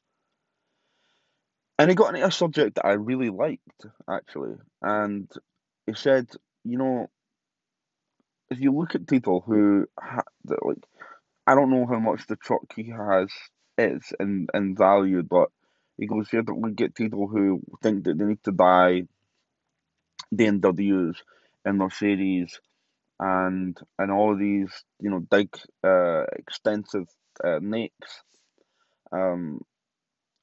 And 1.78 1.90
he 1.90 1.96
got 1.96 2.14
into 2.14 2.26
a 2.26 2.32
subject 2.32 2.76
that 2.76 2.86
I 2.86 2.92
really 2.92 3.30
liked, 3.30 3.86
actually, 4.10 4.54
and 4.82 5.30
he 5.86 5.94
said, 5.94 6.28
"You 6.64 6.78
know, 6.78 7.10
if 8.50 8.60
you 8.60 8.72
look 8.72 8.94
at 8.94 9.06
people 9.08 9.42
who 9.46 9.86
ha- 9.98 10.22
that, 10.44 10.64
like, 10.64 10.78
I 11.46 11.54
don't 11.54 11.70
know 11.70 11.86
how 11.86 11.98
much 12.00 12.26
the 12.26 12.36
truck 12.36 12.72
he 12.76 12.90
has 12.90 13.30
is 13.78 14.12
in 14.20 14.48
in 14.54 14.76
value, 14.76 15.22
but 15.22 15.50
he 15.98 16.06
goes, 16.06 16.30
here 16.30 16.42
yeah, 16.46 16.54
we 16.54 16.72
get 16.72 16.94
people 16.94 17.28
who 17.28 17.62
think 17.82 18.04
that 18.04 18.18
they 18.18 18.24
need 18.24 18.44
to 18.44 18.52
buy 18.52 19.02
BMWs 20.34 21.16
and 21.64 21.78
Mercedes 21.78 22.60
and 23.20 23.78
and 23.98 24.10
all 24.12 24.32
of 24.32 24.38
these 24.38 24.72
you 25.00 25.10
know 25.10 25.20
big 25.20 25.50
uh, 25.84 26.24
expensive 26.38 27.08
uh, 27.44 27.60
makes 27.60 28.22
um, 29.12 29.60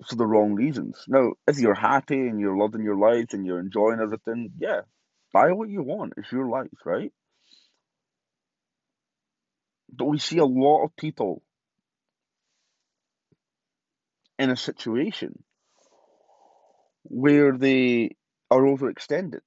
for 0.07 0.15
the 0.15 0.25
wrong 0.25 0.53
reasons. 0.55 1.03
Now, 1.07 1.33
if 1.47 1.59
you're 1.59 1.75
happy 1.75 2.19
and 2.19 2.39
you're 2.39 2.57
loving 2.57 2.83
your 2.83 2.97
life 2.97 3.33
and 3.33 3.45
you're 3.45 3.59
enjoying 3.59 3.99
everything, 3.99 4.51
yeah, 4.59 4.81
buy 5.33 5.51
what 5.53 5.69
you 5.69 5.83
want. 5.83 6.13
It's 6.17 6.31
your 6.31 6.47
life, 6.49 6.69
right? 6.85 7.11
But 9.95 10.05
we 10.05 10.17
see 10.19 10.39
a 10.39 10.45
lot 10.45 10.83
of 10.83 10.95
people 10.95 11.43
in 14.39 14.49
a 14.49 14.57
situation 14.57 15.43
where 17.03 17.57
they 17.57 18.15
are 18.49 18.61
overextended 18.61 19.41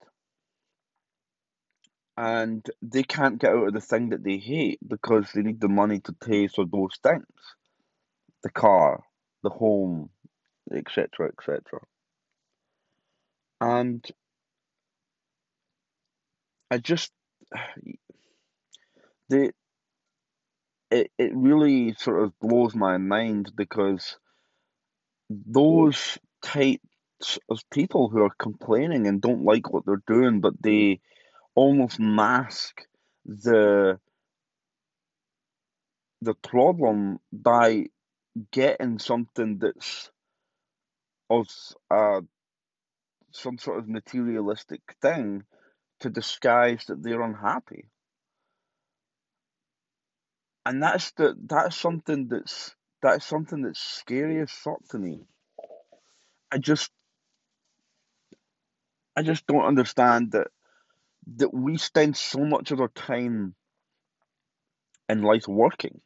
and 2.17 2.65
they 2.81 3.03
can't 3.03 3.39
get 3.41 3.51
out 3.51 3.69
of 3.69 3.75
the 3.75 3.81
thing 3.81 4.11
that 4.11 4.25
they 4.25 4.39
hate 4.39 4.79
because 4.87 5.31
they 5.33 5.43
need 5.43 5.61
the 5.61 5.69
money 5.69 6.01
to 6.01 6.13
pay 6.13 6.47
for 6.49 6.65
those 6.65 6.99
things 7.03 7.27
the 8.43 8.51
car, 8.51 9.03
the 9.43 9.51
home, 9.51 10.09
etc., 10.73 11.29
etc. 11.29 11.81
And 13.61 14.07
I 16.71 16.79
just 16.79 17.11
the 19.29 19.53
it 20.91 21.11
it 21.19 21.33
really 21.35 21.95
sort 21.95 22.23
of 22.23 22.39
blows 22.41 22.75
my 22.75 22.99
mind 22.99 23.53
because 23.57 24.17
those 25.31 26.19
types 26.43 27.39
of 27.49 27.61
people 27.73 28.09
who 28.09 28.23
are 28.23 28.35
complaining 28.39 29.07
and 29.07 29.21
don't 29.21 29.45
like 29.45 29.73
what 29.73 29.85
they're 29.87 30.03
doing, 30.07 30.41
but 30.41 30.55
they 30.63 31.01
almost 31.55 31.99
mask 31.99 32.83
the 33.25 33.99
the 36.23 36.35
problem 36.35 37.19
by 37.33 37.87
getting 38.53 38.99
something 38.99 39.59
that's 39.59 40.11
of 41.31 41.47
uh, 41.91 42.21
some 43.33 43.59
sort 43.59 43.79
of 43.79 43.89
materialistic 43.89 44.81
thing 45.03 45.45
to 46.01 46.11
disguise 46.11 46.85
that 46.87 47.03
they're 47.03 47.23
unhappy. 47.23 47.87
And 50.67 50.83
that's 50.83 51.13
the 51.13 51.37
that's 51.47 51.77
something 51.77 52.27
that's 52.27 52.75
that's 53.01 53.25
something 53.25 53.63
that's 53.63 53.79
scary 53.81 54.41
as 54.41 54.51
fuck 54.51 54.81
to 54.91 54.99
me. 54.99 55.21
I 56.51 56.59
just 56.59 56.91
I 59.17 59.23
just 59.23 59.47
don't 59.47 59.65
understand 59.65 60.33
that 60.33 60.49
that 61.37 61.55
we 61.55 61.77
spend 61.79 62.17
so 62.17 62.41
much 62.41 62.73
of 62.73 62.81
our 62.81 62.89
time 62.89 63.55
in 65.09 65.23
life 65.23 65.47
working. 65.47 66.01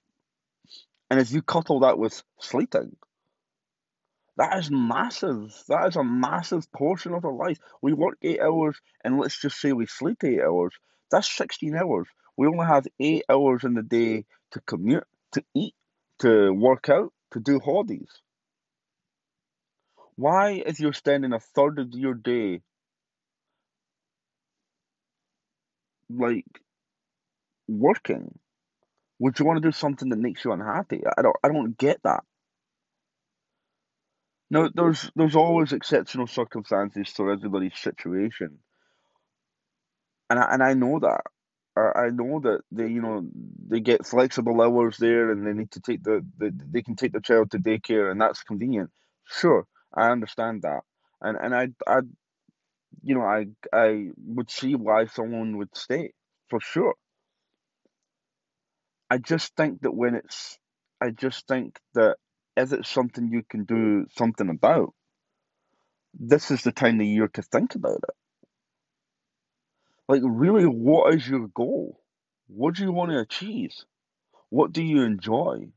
And 1.10 1.18
if 1.18 1.32
you 1.32 1.40
couple 1.40 1.80
that 1.80 1.98
with 1.98 2.22
sleeping, 2.38 2.96
that 4.36 4.58
is 4.58 4.70
massive. 4.70 5.54
That 5.68 5.88
is 5.88 5.96
a 5.96 6.04
massive 6.04 6.70
portion 6.72 7.14
of 7.14 7.24
our 7.24 7.32
life. 7.32 7.58
We 7.80 7.94
work 7.94 8.18
eight 8.20 8.40
hours 8.40 8.78
and 9.02 9.18
let's 9.18 9.40
just 9.40 9.58
say 9.58 9.72
we 9.72 9.86
sleep 9.86 10.22
eight 10.22 10.42
hours. 10.42 10.74
That's 11.10 11.34
16 11.34 11.74
hours. 11.74 12.08
We 12.36 12.46
only 12.46 12.66
have 12.66 12.86
eight 13.00 13.24
hours 13.30 13.64
in 13.64 13.72
the 13.72 13.82
day 13.82 14.26
to 14.52 14.60
commute, 14.60 15.06
to 15.32 15.44
eat, 15.54 15.74
to 16.20 16.52
work 16.52 16.88
out, 16.88 17.12
to 17.32 17.40
do 17.40 17.60
hobbies. 17.60 18.10
Why, 20.16 20.62
if 20.66 20.80
you're 20.80 20.92
spending 20.92 21.32
a 21.32 21.40
third 21.40 21.78
of 21.78 21.94
your 21.94 22.14
day 22.14 22.60
like 26.10 26.60
working, 27.68 28.38
would 29.18 29.38
you 29.38 29.44
want 29.44 29.62
to 29.62 29.68
do 29.68 29.72
something 29.72 30.08
that 30.10 30.18
makes 30.18 30.44
you 30.44 30.52
unhappy? 30.52 31.02
I 31.16 31.22
don't 31.22 31.36
I 31.42 31.48
don't 31.48 31.76
get 31.78 32.02
that. 32.04 32.24
Now 34.50 34.68
there's 34.74 35.10
there's 35.14 35.36
always 35.36 35.72
exceptional 35.72 36.26
circumstances 36.26 37.08
for 37.08 37.32
everybody's 37.32 37.78
situation. 37.78 38.58
And 40.28 40.38
I 40.38 40.52
and 40.52 40.62
I 40.62 40.74
know 40.74 40.98
that. 41.00 41.22
I, 41.76 41.92
I 42.06 42.10
know 42.10 42.40
that 42.40 42.62
they 42.72 42.88
you 42.88 43.02
know 43.02 43.26
they 43.68 43.80
get 43.80 44.06
flexible 44.06 44.60
hours 44.62 44.98
there 44.98 45.30
and 45.30 45.46
they 45.46 45.52
need 45.52 45.70
to 45.72 45.80
take 45.80 46.02
the, 46.02 46.24
the 46.38 46.52
they 46.72 46.82
can 46.82 46.96
take 46.96 47.12
the 47.12 47.20
child 47.20 47.50
to 47.52 47.58
daycare 47.58 48.10
and 48.10 48.20
that's 48.20 48.42
convenient. 48.42 48.90
Sure, 49.24 49.66
I 49.94 50.10
understand 50.10 50.62
that. 50.62 50.82
And 51.20 51.36
and 51.38 51.54
I 51.54 51.68
I 51.86 52.00
you 53.02 53.14
know 53.14 53.22
I 53.22 53.46
I 53.72 54.10
would 54.26 54.50
see 54.50 54.74
why 54.74 55.06
someone 55.06 55.56
would 55.58 55.76
stay 55.76 56.12
for 56.48 56.60
sure. 56.60 56.94
I 59.08 59.18
just 59.18 59.54
think 59.56 59.82
that 59.82 59.92
when 59.92 60.16
it's, 60.16 60.58
I 61.00 61.10
just 61.10 61.46
think 61.46 61.78
that 61.94 62.16
if 62.56 62.72
it's 62.72 62.88
something 62.88 63.28
you 63.28 63.44
can 63.48 63.64
do 63.64 64.06
something 64.16 64.48
about, 64.48 64.94
this 66.14 66.52
is 66.52 66.62
the 66.62 66.70
time 66.70 67.00
of 67.00 67.06
year 67.06 67.26
to 67.26 67.42
think 67.42 67.74
about 67.74 67.96
it. 68.08 68.14
Like, 70.10 70.22
really, 70.24 70.64
what 70.64 71.14
is 71.14 71.28
your 71.28 71.46
goal? 71.46 72.00
What 72.48 72.74
do 72.74 72.82
you 72.82 72.90
want 72.90 73.12
to 73.12 73.20
achieve? 73.20 73.70
What 74.48 74.72
do 74.72 74.82
you 74.82 75.02
enjoy? 75.02 75.68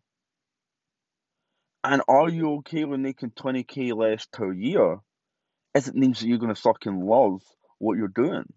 And 1.83 2.01
are 2.07 2.29
you 2.29 2.55
okay 2.55 2.83
with 2.85 2.99
making 2.99 3.33
20k 3.37 3.95
less 3.95 4.25
per 4.25 4.51
year 4.51 4.97
if 5.75 5.87
it 5.87 5.93
means 5.93 6.19
that 6.19 6.25
you're 6.25 6.39
going 6.39 6.55
to 6.55 6.59
fucking 6.59 6.99
love 6.99 7.43
what 7.77 7.99
you're 7.99 8.07
doing? 8.07 8.51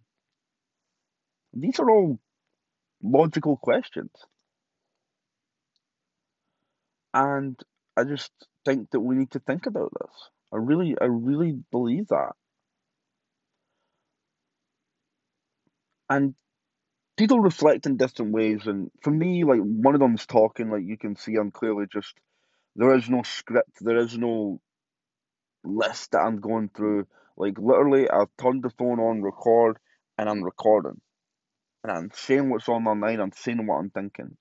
These 1.52 1.78
are 1.78 1.90
all 1.90 2.20
logical 3.02 3.58
questions. 3.58 4.12
And 7.12 7.60
I 7.98 8.04
just 8.04 8.32
think 8.64 8.92
that 8.92 9.00
we 9.00 9.14
need 9.14 9.32
to 9.32 9.40
think 9.40 9.66
about 9.66 9.92
this. 10.00 10.30
I 10.54 10.56
really, 10.56 10.96
I 10.98 11.04
really 11.04 11.52
believe 11.70 12.08
that. 12.08 12.32
And 16.10 16.34
people 17.16 17.40
reflect 17.40 17.86
in 17.86 17.96
different 17.96 18.32
ways, 18.32 18.66
and 18.66 18.90
for 19.02 19.10
me, 19.10 19.44
like 19.44 19.60
one 19.60 19.94
of 19.94 20.00
them's 20.00 20.26
talking, 20.26 20.70
like 20.70 20.84
you 20.84 20.98
can 20.98 21.16
see, 21.16 21.36
I'm 21.36 21.50
clearly 21.50 21.86
just 21.92 22.14
there 22.76 22.94
is 22.94 23.08
no 23.08 23.22
script, 23.24 23.78
there 23.80 23.98
is 23.98 24.16
no 24.18 24.60
list 25.64 26.12
that 26.12 26.20
I'm 26.20 26.40
going 26.40 26.70
through. 26.76 27.06
Like 27.36 27.58
literally, 27.58 28.08
I've 28.10 28.34
turned 28.40 28.62
the 28.62 28.70
phone 28.70 29.00
on, 29.00 29.22
record, 29.22 29.78
and 30.18 30.28
I'm 30.28 30.42
recording, 30.42 31.00
and 31.84 31.92
I'm 31.92 32.10
saying 32.14 32.50
what's 32.50 32.68
on 32.68 32.84
my 32.84 32.94
mind. 32.94 33.20
I'm 33.22 33.32
saying 33.32 33.66
what 33.66 33.76
I'm 33.76 33.90
thinking. 33.90 34.36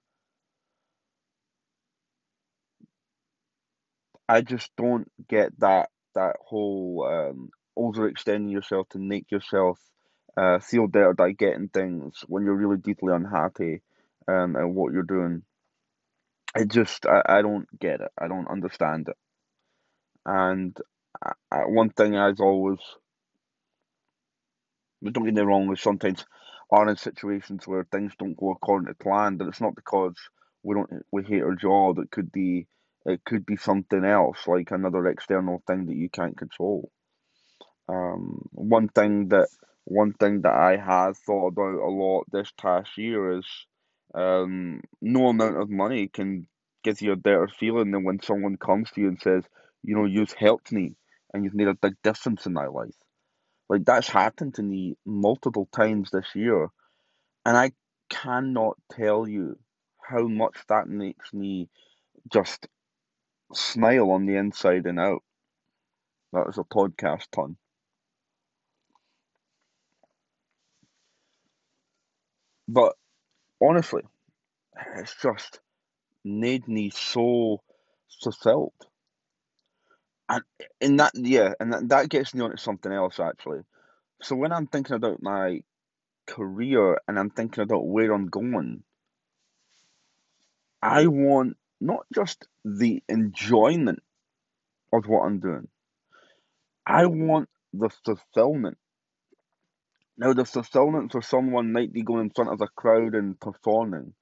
I 4.28 4.42
just 4.42 4.72
don't 4.78 5.10
get 5.30 5.58
that 5.60 5.90
that 6.16 6.38
whole 6.46 7.08
um, 7.10 7.50
overextending 7.78 8.52
yourself 8.52 8.88
to 8.90 9.00
make 9.00 9.32
yourself 9.32 9.80
uh, 10.38 10.60
feel 10.60 10.88
better 10.88 11.14
by 11.14 11.32
getting 11.32 11.70
things 11.70 12.24
when 12.28 12.44
you're 12.46 12.56
really 12.56 12.78
deeply 12.78 13.14
unhappy 13.14 13.82
um, 14.28 14.56
at 14.56 14.68
what 14.70 14.94
you're 14.94 15.04
doing. 15.04 15.44
It 16.56 16.70
just 16.70 17.06
I, 17.06 17.22
I 17.40 17.42
don't 17.42 17.68
get 17.80 18.02
it. 18.02 18.12
I 18.20 18.28
don't 18.28 18.50
understand 18.50 19.10
it. 19.10 19.18
And 20.26 20.78
I, 21.24 21.32
I, 21.52 21.58
one 21.68 21.90
thing 21.92 22.16
I've 22.18 22.40
always 22.42 22.80
don't 25.04 25.26
get 25.26 25.34
me 25.36 25.42
wrong, 25.42 25.68
we 25.68 25.78
sometimes 25.78 26.26
are 26.72 26.90
in 26.90 26.96
situations 26.98 27.68
where 27.68 27.88
things 27.92 28.14
don't 28.20 28.38
go 28.38 28.52
according 28.52 28.88
to 28.88 28.96
plan, 28.96 29.38
but 29.38 29.48
it's 29.48 29.62
not 29.62 29.76
because 29.76 30.16
we 30.64 30.76
don't 30.76 30.90
we 31.12 31.24
hate 31.24 31.44
our 31.44 31.56
job. 31.56 32.00
It 32.00 32.12
could 32.12 32.32
be 32.32 32.68
it 33.06 33.24
could 33.26 33.46
be 33.46 33.58
something 33.58 34.04
else, 34.04 34.48
like 34.48 34.72
another 34.72 35.08
external 35.08 35.64
thing 35.68 35.88
that 35.88 35.96
you 35.96 36.10
can't 36.10 36.38
control. 36.38 36.92
Um, 37.88 38.48
one 38.52 38.90
thing 38.90 39.30
that 39.30 39.50
one 39.86 40.14
thing 40.14 40.42
that 40.42 40.54
I 40.54 40.78
have 40.78 41.18
thought 41.18 41.48
about 41.50 41.76
a 41.76 41.90
lot 41.90 42.26
this 42.32 42.52
past 42.60 42.98
year 42.98 43.38
is 43.40 43.48
um, 44.14 44.82
no 45.02 45.30
amount 45.30 45.58
of 45.62 45.70
money 45.70 46.08
can 46.08 46.48
give 46.84 47.02
you 47.02 47.12
a 47.14 47.18
better 47.18 47.48
feeling 47.48 47.92
than 47.92 48.04
when 48.04 48.22
someone 48.22 48.58
comes 48.58 48.92
to 48.92 49.02
you 49.02 49.08
and 49.10 49.22
says, 49.22 49.44
you 49.84 49.96
know, 49.96 50.06
you've 50.06 50.34
helped 50.34 50.72
me 50.72 50.96
and 51.34 51.44
you've 51.44 51.56
made 51.56 51.68
a 51.68 51.76
big 51.76 51.96
difference 52.04 52.46
in 52.46 52.54
my 52.54 52.68
life. 52.68 52.96
Like 53.70 53.86
that's 53.86 54.10
happened 54.10 54.56
to 54.56 54.64
me 54.64 54.98
multiple 55.06 55.68
times 55.76 56.12
this 56.12 56.36
year, 56.36 56.70
and 57.46 57.58
I 57.58 57.72
cannot 58.10 58.78
tell 58.92 59.28
you 59.28 59.58
how 60.02 60.28
much 60.28 60.58
that 60.70 60.88
makes 60.88 61.34
me 61.34 61.70
just 62.32 62.68
smile 63.54 64.12
on 64.12 64.26
the 64.26 64.38
inside 64.38 64.86
and 64.86 65.00
out. 65.00 65.24
That 66.34 66.46
was 66.48 66.58
a 66.60 66.64
podcast 66.64 67.32
pun. 67.32 67.58
But 72.68 72.96
honestly, 73.62 74.04
it's 74.98 75.16
just 75.22 75.60
made 76.24 76.68
me 76.68 76.90
so 76.90 77.62
fulfilled. 78.24 78.74
And 80.28 80.44
in 80.82 80.98
that, 80.98 81.12
yeah, 81.16 81.54
and 81.60 81.74
that, 81.74 81.90
that 81.90 82.10
gets 82.10 82.34
me 82.34 82.42
onto 82.42 82.58
something 82.58 82.92
else 82.92 83.20
actually. 83.20 83.62
So 84.22 84.36
when 84.36 84.52
I'm 84.52 84.68
thinking 84.68 84.96
about 84.96 85.22
my 85.22 85.62
career 86.28 87.00
and 87.08 87.20
I'm 87.20 87.30
thinking 87.30 87.64
about 87.64 87.86
where 87.86 88.12
I'm 88.12 88.28
going, 88.28 88.84
I 90.82 91.08
want 91.08 91.58
not 91.80 92.06
just 92.14 92.48
the 92.64 93.04
enjoyment 93.08 94.02
of 94.94 95.08
what 95.08 95.22
I'm 95.26 95.40
doing, 95.40 95.68
I 96.86 97.06
want 97.06 97.50
the 97.74 97.90
fulfillment. 98.04 98.78
Now, 100.18 100.34
the 100.34 100.46
fulfillment 100.46 101.12
for 101.12 101.22
someone 101.22 101.74
might 101.74 101.92
be 101.92 102.04
going 102.04 102.22
in 102.22 102.30
front 102.30 102.52
of 102.52 102.62
a 102.62 102.68
crowd 102.68 103.16
and 103.16 103.40
performing. 103.40 104.14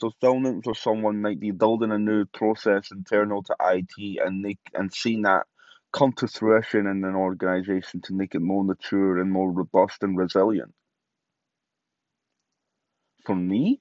Fulfillment 0.00 0.64
for 0.64 0.74
someone 0.74 1.22
might 1.22 1.40
be 1.40 1.52
building 1.52 1.90
a 1.90 1.98
new 1.98 2.26
process 2.26 2.90
internal 2.92 3.42
to 3.44 3.56
IT 3.60 4.20
and 4.24 4.42
make 4.42 4.60
and 4.74 4.92
seeing 4.92 5.22
that 5.22 5.46
come 5.92 6.12
to 6.12 6.28
fruition 6.28 6.86
in 6.86 7.02
an 7.02 7.14
organization 7.14 8.02
to 8.02 8.14
make 8.14 8.34
it 8.34 8.42
more 8.42 8.62
mature 8.62 9.18
and 9.18 9.32
more 9.32 9.50
robust 9.50 10.02
and 10.02 10.18
resilient. 10.18 10.74
For 13.24 13.34
me, 13.34 13.80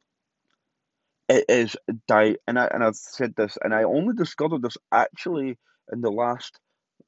it 1.27 1.45
is 1.49 1.75
die 2.08 2.38
and 2.47 2.58
I 2.58 2.67
and 2.67 2.84
I've 2.84 2.95
said 2.95 3.36
this 3.36 3.58
and 3.62 3.73
I 3.73 3.84
only 3.84 4.15
discovered 4.15 4.62
this 4.62 4.77
actually 4.91 5.58
in 5.91 6.01
the 6.01 6.12
last 6.12 6.60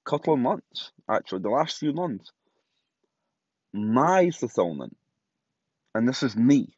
couple 0.06 0.34
of 0.34 0.40
months, 0.40 0.92
actually, 1.10 1.42
the 1.42 1.50
last 1.50 1.78
few 1.78 1.94
months. 1.94 2.32
My 3.74 4.32
fulfillment, 4.32 4.98
and 5.94 6.08
this 6.08 6.24
is 6.24 6.36
me, 6.36 6.76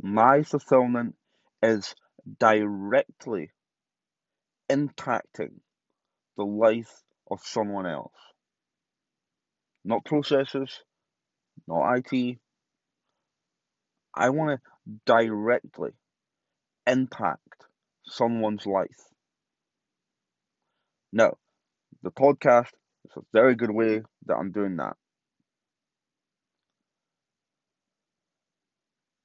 my 0.00 0.42
fulfillment 0.44 1.16
is 1.62 1.94
directly 2.38 3.50
impacting 4.70 5.60
the 6.36 6.44
life 6.44 7.02
of 7.30 7.40
someone 7.42 7.86
else. 7.86 8.14
Not 9.84 10.04
processes, 10.04 10.80
not 11.66 11.98
IT. 12.12 12.38
I 14.14 14.30
want 14.30 14.60
to 14.60 14.92
directly 15.06 15.90
impact 16.86 17.66
someone's 18.04 18.66
life. 18.66 18.88
Now, 21.12 21.36
the 22.02 22.10
podcast 22.10 22.70
is 23.04 23.16
a 23.16 23.22
very 23.32 23.54
good 23.56 23.70
way 23.70 24.02
that 24.26 24.34
I'm 24.36 24.52
doing 24.52 24.76
that. 24.76 24.96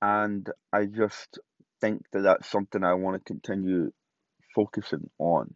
And 0.05 0.47
I 0.73 0.85
just 0.85 1.39
think 1.81 2.03
that 2.13 2.21
that's 2.21 2.51
something 2.51 2.83
I 2.83 2.93
want 2.95 3.17
to 3.17 3.33
continue 3.33 3.91
focusing 4.55 5.09
on. 5.19 5.53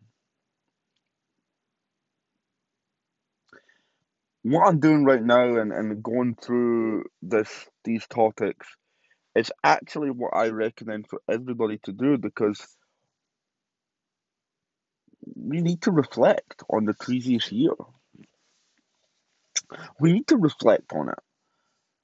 What 4.44 4.68
I'm 4.68 4.80
doing 4.80 5.06
right 5.06 5.24
now 5.24 5.58
and, 5.58 5.72
and 5.74 6.04
going 6.04 6.36
through 6.36 7.06
this 7.22 7.50
these 7.86 8.08
topics 8.08 8.68
is 9.36 9.52
actually 9.64 10.12
what 10.12 10.36
I 10.36 10.50
recommend 10.50 11.08
for 11.10 11.22
everybody 11.30 11.80
to 11.86 11.94
do 11.94 12.18
because 12.18 12.66
we 15.36 15.62
need 15.62 15.84
to 15.84 15.92
reflect 15.92 16.64
on 16.70 16.86
the 16.86 16.96
previous 16.96 17.52
year. 17.52 17.74
We 20.00 20.14
need 20.14 20.28
to 20.30 20.38
reflect 20.38 20.94
on 20.94 21.10
it. 21.10 21.29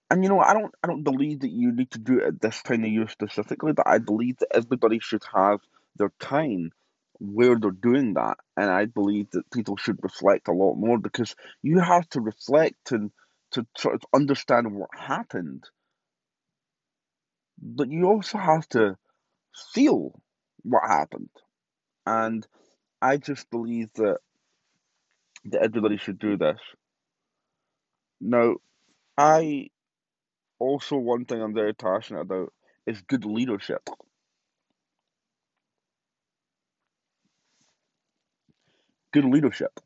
And 0.09 0.23
you 0.23 0.29
know, 0.29 0.39
I 0.39 0.53
don't 0.53 0.73
I 0.83 0.87
don't 0.87 1.03
believe 1.03 1.39
that 1.41 1.51
you 1.51 1.71
need 1.71 1.91
to 1.91 1.99
do 1.99 2.19
it 2.19 2.27
at 2.27 2.41
this 2.41 2.61
time 2.61 2.83
of 2.83 2.91
year 2.91 3.07
specifically, 3.07 3.73
but 3.73 3.87
I 3.87 3.97
believe 3.97 4.37
that 4.37 4.55
everybody 4.55 4.99
should 4.99 5.23
have 5.33 5.59
their 5.95 6.11
time 6.19 6.71
where 7.19 7.57
they're 7.57 7.71
doing 7.71 8.13
that. 8.13 8.37
And 8.55 8.69
I 8.69 8.85
believe 8.85 9.31
that 9.31 9.49
people 9.51 9.77
should 9.77 9.97
reflect 10.03 10.47
a 10.47 10.53
lot 10.53 10.75
more 10.75 10.99
because 10.99 11.35
you 11.63 11.79
have 11.79 12.07
to 12.09 12.21
reflect 12.21 12.91
and 12.91 13.11
to 13.51 13.65
sort 13.77 13.95
of 13.95 14.01
understand 14.13 14.75
what 14.75 14.89
happened. 14.95 15.63
But 17.61 17.89
you 17.89 18.05
also 18.05 18.37
have 18.37 18.67
to 18.69 18.97
feel 19.73 20.21
what 20.63 20.83
happened. 20.87 21.29
And 22.05 22.45
I 23.01 23.17
just 23.17 23.49
believe 23.49 23.89
that 23.95 24.17
that 25.45 25.61
everybody 25.63 25.97
should 25.97 26.19
do 26.19 26.37
this. 26.37 26.59
Now, 28.19 28.55
I 29.17 29.69
also 30.59 30.97
one 30.97 31.25
thing 31.25 31.41
I'm 31.41 31.53
very 31.53 31.73
passionate 31.73 32.21
about 32.21 32.53
is 32.85 33.01
good 33.01 33.25
leadership. 33.25 33.89
Good 39.13 39.25
leadership. 39.25 39.79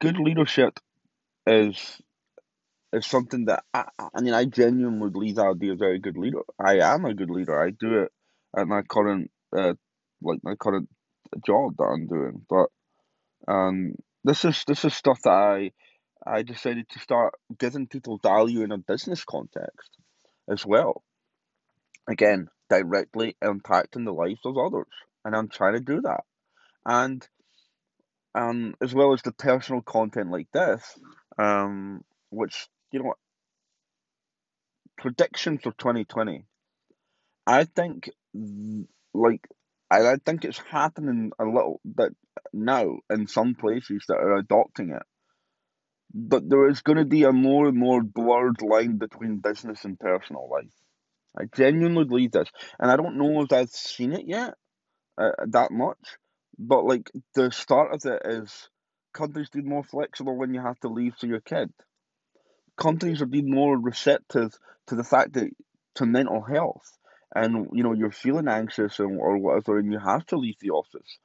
Good 0.00 0.18
leadership 0.18 0.78
is 1.46 2.00
is 2.92 3.06
something 3.06 3.46
that 3.46 3.64
I, 3.74 3.88
I 4.14 4.20
mean 4.20 4.34
I 4.34 4.44
genuinely 4.44 5.10
believe 5.10 5.38
I 5.38 5.48
would 5.48 5.58
be 5.58 5.70
a 5.70 5.76
very 5.76 5.98
good 5.98 6.16
leader. 6.16 6.42
I 6.58 6.78
am 6.78 7.04
a 7.04 7.14
good 7.14 7.30
leader. 7.30 7.60
I 7.60 7.70
do 7.70 8.02
it 8.02 8.12
at 8.56 8.68
my 8.68 8.82
current 8.82 9.30
uh, 9.56 9.74
like 10.22 10.40
my 10.42 10.54
current 10.54 10.88
job 11.44 11.76
that 11.78 11.84
I'm 11.84 12.06
doing. 12.06 12.46
But 12.48 12.68
um, 13.48 13.94
this 14.24 14.44
is 14.44 14.64
this 14.66 14.84
is 14.84 14.94
stuff 14.94 15.20
that 15.24 15.30
I 15.30 15.72
I 16.26 16.42
decided 16.42 16.88
to 16.90 17.00
start 17.00 17.34
giving 17.58 17.86
people 17.88 18.18
value 18.22 18.62
in 18.62 18.72
a 18.72 18.78
business 18.78 19.24
context 19.24 19.90
as 20.50 20.64
well. 20.66 21.02
again, 22.08 22.48
directly 22.70 23.36
impacting 23.42 24.04
the 24.04 24.12
lives 24.12 24.40
of 24.44 24.56
others. 24.58 24.86
And 25.24 25.34
I'm 25.34 25.48
trying 25.48 25.74
to 25.74 25.80
do 25.80 26.02
that. 26.02 26.24
And 26.86 27.26
um, 28.34 28.74
as 28.82 28.94
well 28.94 29.12
as 29.14 29.22
the 29.22 29.32
personal 29.32 29.82
content 29.82 30.30
like 30.30 30.48
this, 30.52 30.82
um, 31.38 32.02
which, 32.30 32.68
you 32.92 33.02
know, 33.02 33.14
predictions 34.98 35.60
for 35.62 35.72
2020. 35.72 36.44
I 37.46 37.64
think, 37.64 38.10
like, 39.14 39.46
I, 39.90 40.06
I 40.12 40.16
think 40.24 40.44
it's 40.44 40.60
happening 40.70 41.32
a 41.38 41.44
little 41.44 41.80
bit 41.84 42.14
now 42.52 42.98
in 43.10 43.26
some 43.26 43.54
places 43.54 44.04
that 44.08 44.16
are 44.16 44.36
adopting 44.36 44.90
it. 44.90 45.02
But 46.14 46.48
there 46.48 46.68
is 46.68 46.82
going 46.82 46.98
to 46.98 47.04
be 47.04 47.24
a 47.24 47.32
more 47.32 47.66
and 47.68 47.76
more 47.76 48.02
blurred 48.02 48.62
line 48.62 48.98
between 48.98 49.38
business 49.38 49.84
and 49.84 49.98
personal 49.98 50.48
life. 50.48 50.72
I 51.36 51.46
genuinely 51.56 52.04
believe 52.04 52.32
this, 52.32 52.48
and 52.78 52.90
I 52.90 52.96
don't 52.96 53.18
know 53.18 53.42
if 53.42 53.52
I've 53.52 53.70
seen 53.70 54.12
it 54.12 54.26
yet 54.26 54.54
uh, 55.18 55.32
that 55.48 55.72
much. 55.72 56.18
But 56.58 56.84
like 56.84 57.10
the 57.34 57.50
start 57.50 57.92
of 57.94 58.04
it 58.04 58.22
is 58.24 58.68
countries 59.12 59.50
being 59.50 59.68
more 59.68 59.82
flexible 59.82 60.36
when 60.36 60.54
you 60.54 60.60
have 60.60 60.78
to 60.80 60.88
leave 60.88 61.16
for 61.16 61.26
your 61.26 61.40
kid. 61.40 61.72
Countries 62.76 63.20
are 63.20 63.26
being 63.26 63.50
more 63.50 63.76
receptive 63.76 64.56
to 64.86 64.94
the 64.94 65.04
fact 65.04 65.32
that 65.32 65.50
to 65.96 66.06
mental 66.06 66.42
health, 66.42 66.98
and 67.34 67.68
you 67.72 67.82
know 67.82 67.92
you're 67.92 68.12
feeling 68.12 68.46
anxious 68.48 69.00
and, 69.00 69.18
or 69.18 69.38
whatever, 69.38 69.78
and 69.78 69.92
you 69.92 69.98
have 69.98 70.24
to 70.26 70.36
leave 70.36 70.58
the 70.60 70.70
office, 70.70 71.18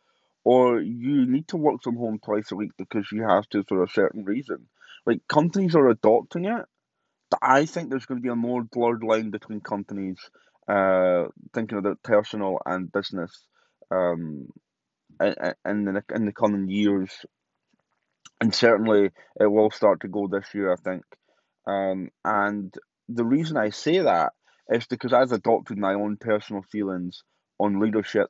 or 0.43 0.79
you 0.81 1.27
need 1.27 1.47
to 1.49 1.57
work 1.57 1.83
from 1.83 1.95
home 1.97 2.19
twice 2.23 2.51
a 2.51 2.55
week 2.55 2.71
because 2.77 3.11
you 3.11 3.27
have 3.27 3.47
to 3.49 3.63
for 3.63 3.83
a 3.83 3.89
certain 3.89 4.25
reason. 4.25 4.67
Like 5.05 5.21
companies 5.27 5.75
are 5.75 5.89
adopting 5.89 6.45
it. 6.45 6.65
But 7.31 7.39
I 7.43 7.65
think 7.65 7.89
there's 7.89 8.05
going 8.05 8.19
to 8.19 8.23
be 8.23 8.29
a 8.29 8.35
more 8.35 8.63
blurred 8.63 9.03
line 9.03 9.29
between 9.31 9.61
companies 9.61 10.17
uh, 10.67 11.25
thinking 11.53 11.77
about 11.77 12.03
personal 12.03 12.59
and 12.65 12.91
business 12.91 13.31
um, 13.91 14.47
in, 15.21 15.35
in 15.65 15.85
the 15.85 16.03
in 16.15 16.25
the 16.25 16.33
coming 16.33 16.69
years, 16.69 17.11
and 18.41 18.53
certainly 18.53 19.09
it 19.39 19.47
will 19.47 19.71
start 19.71 20.01
to 20.01 20.07
go 20.07 20.27
this 20.27 20.47
year, 20.53 20.71
I 20.71 20.75
think. 20.77 21.03
Um, 21.67 22.09
and 22.25 22.73
the 23.07 23.25
reason 23.25 23.57
I 23.57 23.69
say 23.69 23.99
that 23.99 24.33
is 24.69 24.85
because 24.87 25.13
I've 25.13 25.31
adopted 25.31 25.77
my 25.77 25.93
own 25.93 26.17
personal 26.17 26.63
feelings 26.71 27.23
on 27.59 27.79
leadership 27.79 28.29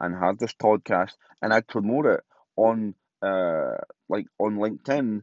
and 0.00 0.14
have 0.16 0.38
this 0.38 0.54
podcast, 0.54 1.12
and 1.42 1.52
I 1.52 1.60
promote 1.60 2.06
it 2.06 2.20
on 2.56 2.94
uh 3.22 3.76
like 4.08 4.26
on 4.38 4.56
LinkedIn 4.56 5.22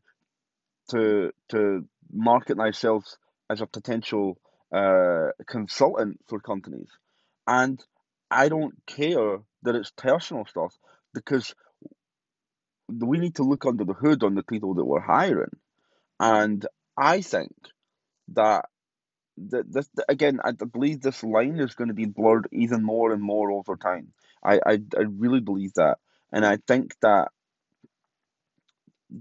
to 0.90 1.32
to 1.50 1.86
market 2.12 2.58
myself 2.58 3.06
as 3.50 3.62
a 3.62 3.68
potential 3.68 4.38
uh 4.74 5.30
consultant 5.48 6.20
for 6.28 6.40
companies, 6.40 6.90
and 7.48 7.84
I 8.32 8.50
don't 8.50 8.76
care 8.86 9.40
that 9.64 9.76
it's 9.76 9.92
personal 9.92 10.46
stuff 10.46 10.74
because 11.14 11.56
we 12.90 13.20
need 13.20 13.36
to 13.36 13.44
look 13.44 13.66
under 13.66 13.84
the 13.86 13.94
hood 13.94 14.24
on 14.24 14.36
the 14.36 14.44
people 14.44 14.76
that 14.76 14.86
we're 14.86 15.02
hiring, 15.02 15.56
and 16.20 16.66
I 16.98 17.22
think 17.22 17.54
that 18.34 18.66
that 19.38 19.72
this 19.72 19.90
again, 20.10 20.40
I 20.44 20.52
believe 20.52 21.02
this 21.02 21.24
line 21.24 21.60
is 21.60 21.76
going 21.76 21.90
to 21.90 21.94
be 21.94 22.06
blurred 22.06 22.48
even 22.52 22.84
more 22.84 23.14
and 23.14 23.22
more 23.22 23.52
over 23.52 23.76
time. 23.76 24.14
I 24.44 24.56
I, 24.66 24.74
I 24.98 25.02
really 25.10 25.42
believe 25.42 25.74
that, 25.76 26.00
and 26.32 26.46
I 26.46 26.58
think 26.68 26.96
that 27.02 27.30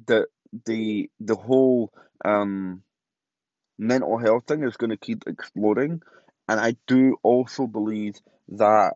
the 0.06 0.26
the 0.64 1.10
the 1.20 1.36
whole 1.36 1.92
um 2.24 2.82
mental 3.78 4.18
health 4.18 4.44
thing 4.46 4.64
is 4.64 4.76
going 4.76 4.90
to 4.90 4.96
keep 4.96 5.24
exploding, 5.26 6.02
and 6.48 6.60
I 6.60 6.76
do 6.86 7.16
also 7.22 7.66
believe 7.66 8.14
that 8.48 8.94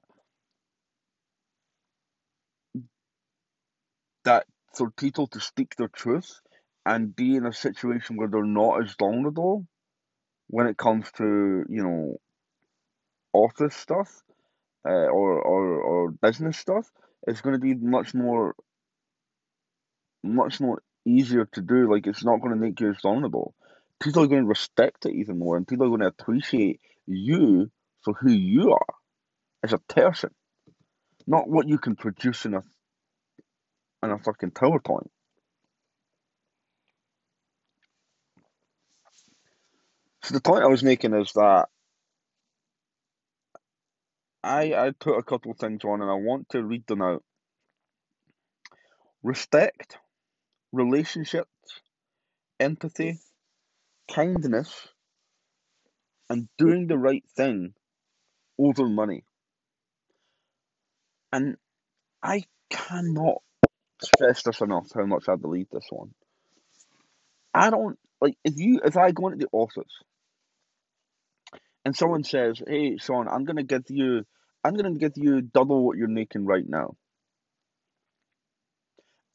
that 4.24 4.46
for 4.74 4.90
people 4.90 5.26
to 5.28 5.40
speak 5.40 5.76
their 5.76 5.88
truth 5.88 6.40
and 6.86 7.14
be 7.14 7.36
in 7.36 7.46
a 7.46 7.52
situation 7.52 8.16
where 8.16 8.28
they're 8.28 8.44
not 8.44 8.82
as 8.82 8.94
vulnerable 8.98 9.66
when 10.48 10.66
it 10.66 10.76
comes 10.76 11.10
to 11.12 11.64
you 11.68 11.82
know 11.82 12.16
office 13.32 13.76
stuff 13.76 14.22
uh, 14.88 14.90
or, 14.90 15.40
or 15.42 15.80
or 15.82 16.10
business 16.10 16.58
stuff, 16.58 16.88
it's 17.26 17.40
going 17.40 17.54
to 17.54 17.60
be 17.60 17.74
much 17.74 18.14
more 18.14 18.54
much 20.22 20.60
more 20.60 20.82
easier 21.06 21.46
to 21.52 21.62
do. 21.62 21.90
Like 21.90 22.06
it's 22.06 22.24
not 22.24 22.40
going 22.40 22.52
to 22.52 22.60
make 22.60 22.80
you 22.80 22.94
vulnerable. 23.02 23.54
People 24.00 24.22
are 24.24 24.28
going 24.28 24.42
to 24.42 24.48
respect 24.48 25.06
it 25.06 25.14
even 25.14 25.38
more, 25.38 25.56
and 25.56 25.66
people 25.68 25.86
are 25.86 25.90
going 25.90 26.00
to 26.00 26.06
appreciate 26.06 26.80
you 27.06 27.70
for 28.02 28.14
who 28.14 28.30
you 28.30 28.72
are 28.72 28.94
as 29.62 29.72
a 29.72 29.78
person, 29.78 30.30
not 31.26 31.48
what 31.48 31.68
you 31.68 31.78
can 31.78 31.96
produce 31.96 32.46
in 32.46 32.54
a 32.54 32.62
in 34.02 34.10
a 34.10 34.18
fucking 34.18 34.52
PowerPoint. 34.52 35.08
So 40.22 40.34
the 40.34 40.40
point 40.40 40.64
I 40.64 40.68
was 40.68 40.82
making 40.82 41.14
is 41.14 41.32
that 41.34 41.68
I 44.42 44.74
I 44.74 44.92
put 44.98 45.18
a 45.18 45.22
couple 45.22 45.52
things 45.54 45.84
on, 45.84 46.00
and 46.00 46.10
I 46.10 46.14
want 46.14 46.50
to 46.50 46.62
read 46.62 46.86
them 46.86 47.02
out. 47.02 47.22
Respect, 49.22 49.98
relationships, 50.72 51.50
empathy, 52.60 53.18
kindness, 54.12 54.88
and 56.28 56.48
doing 56.58 56.86
the 56.86 56.98
right 56.98 57.24
thing 57.36 57.74
over 58.58 58.88
money. 58.88 59.24
And 61.32 61.56
I 62.22 62.44
cannot 62.70 63.42
stress 64.02 64.42
this 64.42 64.60
enough 64.60 64.88
how 64.94 65.06
much 65.06 65.28
I 65.28 65.36
believe 65.36 65.68
this 65.70 65.86
one. 65.90 66.14
I 67.54 67.70
don't 67.70 67.98
like 68.20 68.36
if 68.44 68.54
you 68.56 68.80
if 68.84 68.96
I 68.96 69.12
go 69.12 69.28
into 69.28 69.44
the 69.44 69.50
office 69.52 70.02
and 71.84 71.96
someone 71.96 72.24
says, 72.24 72.62
"Hey, 72.66 72.96
Sean, 72.98 73.28
I'm 73.28 73.44
gonna 73.44 73.64
give 73.64 73.84
you 73.90 74.24
I'm 74.64 74.74
gonna 74.74 74.94
give 74.94 75.14
you 75.16 75.40
double 75.42 75.84
what 75.86 75.98
you're 75.98 76.08
making 76.08 76.46
right 76.46 76.66
now." 76.68 76.96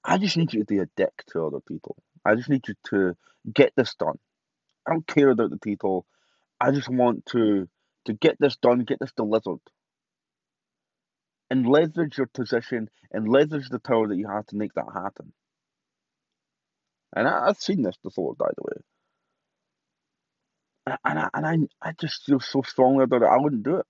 I 0.06 0.20
just 0.20 0.38
need 0.38 0.54
you 0.54 0.60
to 0.60 0.66
be 0.66 0.78
a 0.78 0.88
dick 0.96 1.24
to 1.32 1.46
other 1.46 1.60
people. 1.60 1.96
I 2.24 2.36
just 2.36 2.50
need 2.50 2.68
you 2.68 2.76
to 2.90 3.16
get 3.52 3.74
this 3.76 3.96
done. 3.96 4.20
I 4.88 4.92
don't 4.92 5.08
care 5.08 5.32
about 5.32 5.50
the 5.50 5.58
people. 5.58 6.06
I 6.62 6.72
just 6.72 6.90
want 6.90 7.26
to 7.28 7.68
to 8.06 8.14
get 8.14 8.38
this 8.40 8.56
done, 8.58 8.80
get 8.80 9.00
this 9.00 9.12
delivered. 9.14 9.60
And 11.50 11.68
leverage 11.68 12.18
your 12.18 12.28
position 12.28 12.90
and 13.12 13.28
leverage 13.28 13.70
the 13.70 13.80
power 13.80 14.08
that 14.08 14.16
you 14.16 14.28
have 14.28 14.46
to 14.48 14.56
make 14.56 14.74
that 14.74 14.92
happen. 14.94 15.34
And 17.16 17.28
I, 17.28 17.48
have 17.48 17.58
seen 17.58 17.82
this 17.82 17.98
before, 18.04 18.36
by 18.36 18.50
the 18.56 18.64
way. 18.64 20.98
And 21.04 21.20
I, 21.20 21.30
and 21.34 21.70
I, 21.82 21.90
I 21.90 21.92
just 22.00 22.26
feel 22.26 22.40
so 22.40 22.62
strongly 22.62 23.04
about 23.04 23.24
it. 23.24 23.30
I 23.30 23.38
wouldn't 23.38 23.64
do 23.64 23.78
it. 23.78 23.86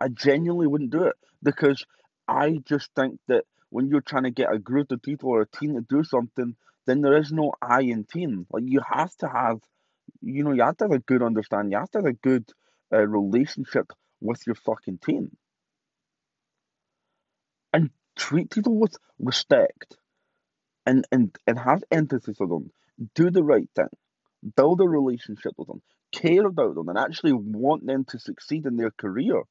I 0.00 0.08
genuinely 0.08 0.66
wouldn't 0.66 0.90
do 0.90 1.04
it 1.04 1.16
because 1.42 1.84
I 2.28 2.60
just 2.64 2.90
think 2.94 3.18
that 3.28 3.44
when 3.70 3.88
you're 3.88 4.00
trying 4.00 4.24
to 4.24 4.30
get 4.30 4.52
a 4.52 4.58
group 4.58 4.92
of 4.92 5.02
people 5.02 5.30
or 5.30 5.42
a 5.42 5.46
team 5.48 5.74
to 5.74 5.80
do 5.88 6.04
something, 6.04 6.56
then 6.86 7.00
there 7.00 7.16
is 7.16 7.32
no 7.32 7.52
I 7.60 7.82
in 7.82 8.04
team. 8.04 8.46
Like 8.50 8.64
you 8.66 8.80
have 8.88 9.14
to 9.16 9.28
have, 9.28 9.60
you 10.20 10.44
know, 10.44 10.52
you 10.52 10.62
have 10.62 10.76
to 10.78 10.84
have 10.84 10.92
a 10.92 10.98
good 10.98 11.22
understanding. 11.22 11.72
You 11.72 11.78
have 11.78 11.90
to 11.92 11.98
have 11.98 12.06
a 12.06 12.12
good 12.12 12.48
uh, 12.92 13.06
relationship 13.06 13.92
with 14.20 14.46
your 14.46 14.56
fucking 14.56 14.98
team, 14.98 15.36
and 17.72 17.90
treat 18.16 18.50
people 18.50 18.78
with 18.78 18.96
respect, 19.18 19.96
and 20.86 21.06
and 21.10 21.36
and 21.46 21.58
have 21.58 21.82
empathy 21.90 22.34
for 22.34 22.46
them. 22.46 22.70
Do 23.14 23.30
the 23.30 23.42
right 23.42 23.68
thing. 23.74 23.88
Build 24.56 24.80
a 24.80 24.88
relationship 24.88 25.52
with 25.56 25.68
them. 25.68 25.82
Care 26.12 26.46
about 26.46 26.74
them, 26.74 26.88
and 26.88 26.98
actually 26.98 27.32
want 27.32 27.86
them 27.86 28.04
to 28.06 28.18
succeed 28.18 28.66
in 28.66 28.76
their 28.76 28.92
career, 28.92 29.42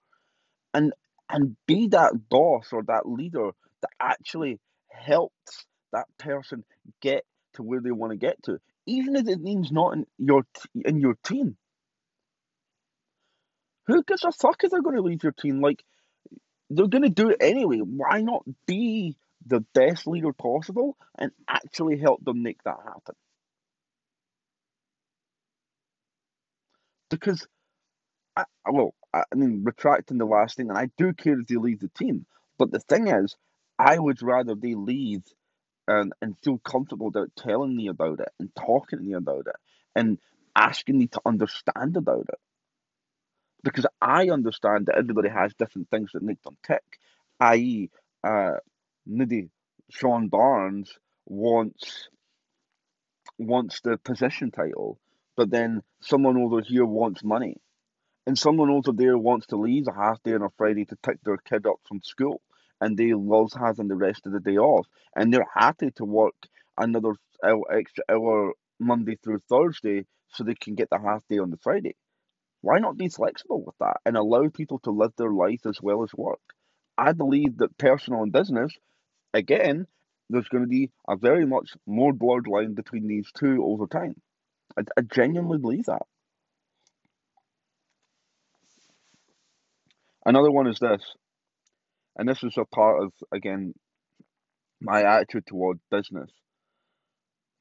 and 0.73 0.93
and 1.29 1.55
be 1.67 1.87
that 1.89 2.13
boss 2.29 2.69
or 2.71 2.83
that 2.83 3.07
leader 3.07 3.51
that 3.83 3.91
actually 4.01 4.59
helps 4.89 5.67
that 5.93 6.07
person 6.17 6.65
get 7.01 7.23
to 7.53 7.63
where 7.63 7.81
they 7.81 7.91
want 7.91 8.11
to 8.11 8.17
get 8.17 8.41
to, 8.43 8.59
even 8.87 9.15
if 9.15 9.27
it 9.27 9.39
means 9.39 9.71
not 9.71 9.93
in 9.93 10.07
your 10.17 10.43
in 10.83 10.99
your 10.99 11.15
team. 11.23 11.57
Who 13.87 14.03
gives 14.03 14.23
a 14.23 14.31
fuck 14.31 14.63
if 14.63 14.71
they're 14.71 14.81
going 14.81 14.95
to 14.95 15.01
leave 15.01 15.23
your 15.23 15.33
team? 15.33 15.61
Like 15.61 15.83
they're 16.69 16.87
going 16.87 17.03
to 17.03 17.09
do 17.09 17.29
it 17.29 17.37
anyway. 17.41 17.79
Why 17.79 18.21
not 18.21 18.43
be 18.65 19.15
the 19.45 19.61
best 19.73 20.07
leader 20.07 20.33
possible 20.33 20.97
and 21.17 21.31
actually 21.47 21.97
help 21.99 22.23
them 22.23 22.41
make 22.43 22.63
that 22.63 22.77
happen? 22.83 23.15
Because, 27.09 27.45
I, 28.35 28.45
well, 28.65 28.95
I 29.13 29.23
mean, 29.35 29.63
retracting 29.63 30.17
the 30.17 30.25
last 30.25 30.57
thing, 30.57 30.69
and 30.69 30.77
I 30.77 30.89
do 30.97 31.13
care 31.13 31.39
if 31.39 31.47
they 31.47 31.57
leave 31.57 31.79
the 31.79 31.89
team. 31.89 32.25
But 32.57 32.71
the 32.71 32.79
thing 32.79 33.07
is, 33.07 33.35
I 33.79 33.97
would 33.99 34.21
rather 34.21 34.55
they 34.55 34.75
leave 34.75 35.23
and, 35.87 36.13
and 36.21 36.37
feel 36.43 36.59
comfortable 36.59 37.07
about 37.07 37.31
telling 37.37 37.75
me 37.75 37.87
about 37.87 38.19
it 38.19 38.29
and 38.39 38.53
talking 38.55 38.99
to 38.99 39.05
me 39.05 39.13
about 39.13 39.47
it 39.47 39.55
and 39.95 40.19
asking 40.55 40.97
me 40.99 41.07
to 41.07 41.21
understand 41.25 41.97
about 41.97 42.27
it. 42.29 42.39
because 43.63 43.85
I 44.01 44.29
understand 44.29 44.87
that 44.87 44.97
everybody 44.97 45.29
has 45.29 45.53
different 45.53 45.89
things 45.89 46.11
that 46.13 46.23
make 46.23 46.41
them 46.43 46.57
tick. 46.65 46.83
I.e., 47.39 47.89
uh, 48.23 48.55
Nidhi 49.09 49.49
Sean 49.89 50.27
Barnes 50.29 50.91
wants 51.25 52.09
wants 53.37 53.81
the 53.81 53.97
position 53.97 54.51
title, 54.51 54.99
but 55.35 55.49
then 55.49 55.81
someone 56.01 56.37
over 56.37 56.61
here 56.61 56.85
wants 56.85 57.23
money, 57.23 57.57
and 58.27 58.37
someone 58.37 58.69
over 58.69 58.91
there 58.93 59.17
wants 59.17 59.47
to 59.47 59.57
leave 59.57 59.87
a 59.87 59.93
half 59.93 60.21
day 60.23 60.33
on 60.33 60.43
a 60.43 60.49
Friday 60.57 60.85
to 60.85 60.95
pick 60.97 61.21
their 61.23 61.37
kid 61.37 61.65
up 61.67 61.79
from 61.87 62.01
school, 62.03 62.41
and 62.83 62.97
they 62.97 63.13
love 63.13 63.51
having 63.57 63.87
the 63.87 63.95
rest 63.95 64.25
of 64.25 64.33
the 64.33 64.41
day 64.41 64.57
off, 64.57 64.85
and 65.15 65.33
they're 65.33 65.47
happy 65.55 65.89
to 65.95 66.03
work 66.03 66.35
another 66.77 67.13
extra 67.71 68.03
hour 68.11 68.51
Monday 68.77 69.15
through 69.23 69.39
Thursday 69.49 70.05
so 70.33 70.43
they 70.43 70.55
can 70.55 70.75
get 70.75 70.89
the 70.89 70.99
half 70.99 71.25
day 71.29 71.37
on 71.37 71.49
the 71.49 71.57
Friday. 71.63 71.95
Why 72.59 72.79
not 72.79 72.97
be 72.97 73.07
flexible 73.07 73.63
with 73.63 73.75
that 73.79 73.97
and 74.05 74.17
allow 74.17 74.49
people 74.49 74.79
to 74.79 74.91
live 74.91 75.13
their 75.17 75.31
life 75.31 75.61
as 75.65 75.81
well 75.81 76.03
as 76.03 76.13
work? 76.13 76.41
I 76.97 77.13
believe 77.13 77.57
that 77.59 77.77
personal 77.77 78.21
and 78.21 78.33
business, 78.33 78.73
again, 79.33 79.87
there's 80.29 80.49
going 80.49 80.63
to 80.63 80.69
be 80.69 80.91
a 81.07 81.15
very 81.15 81.45
much 81.45 81.71
more 81.87 82.11
blurred 82.11 82.47
line 82.47 82.73
between 82.73 83.07
these 83.07 83.31
two 83.37 83.63
over 83.63 83.87
time. 83.87 84.15
I, 84.77 84.81
I 84.97 85.01
genuinely 85.01 85.57
believe 85.57 85.85
that. 85.85 86.03
Another 90.25 90.51
one 90.51 90.67
is 90.67 90.79
this, 90.79 91.01
and 92.15 92.27
this 92.27 92.43
is 92.43 92.57
a 92.57 92.65
part 92.65 93.03
of, 93.03 93.11
again, 93.31 93.73
my 94.81 95.03
attitude 95.03 95.45
toward 95.47 95.79
business. 95.89 96.29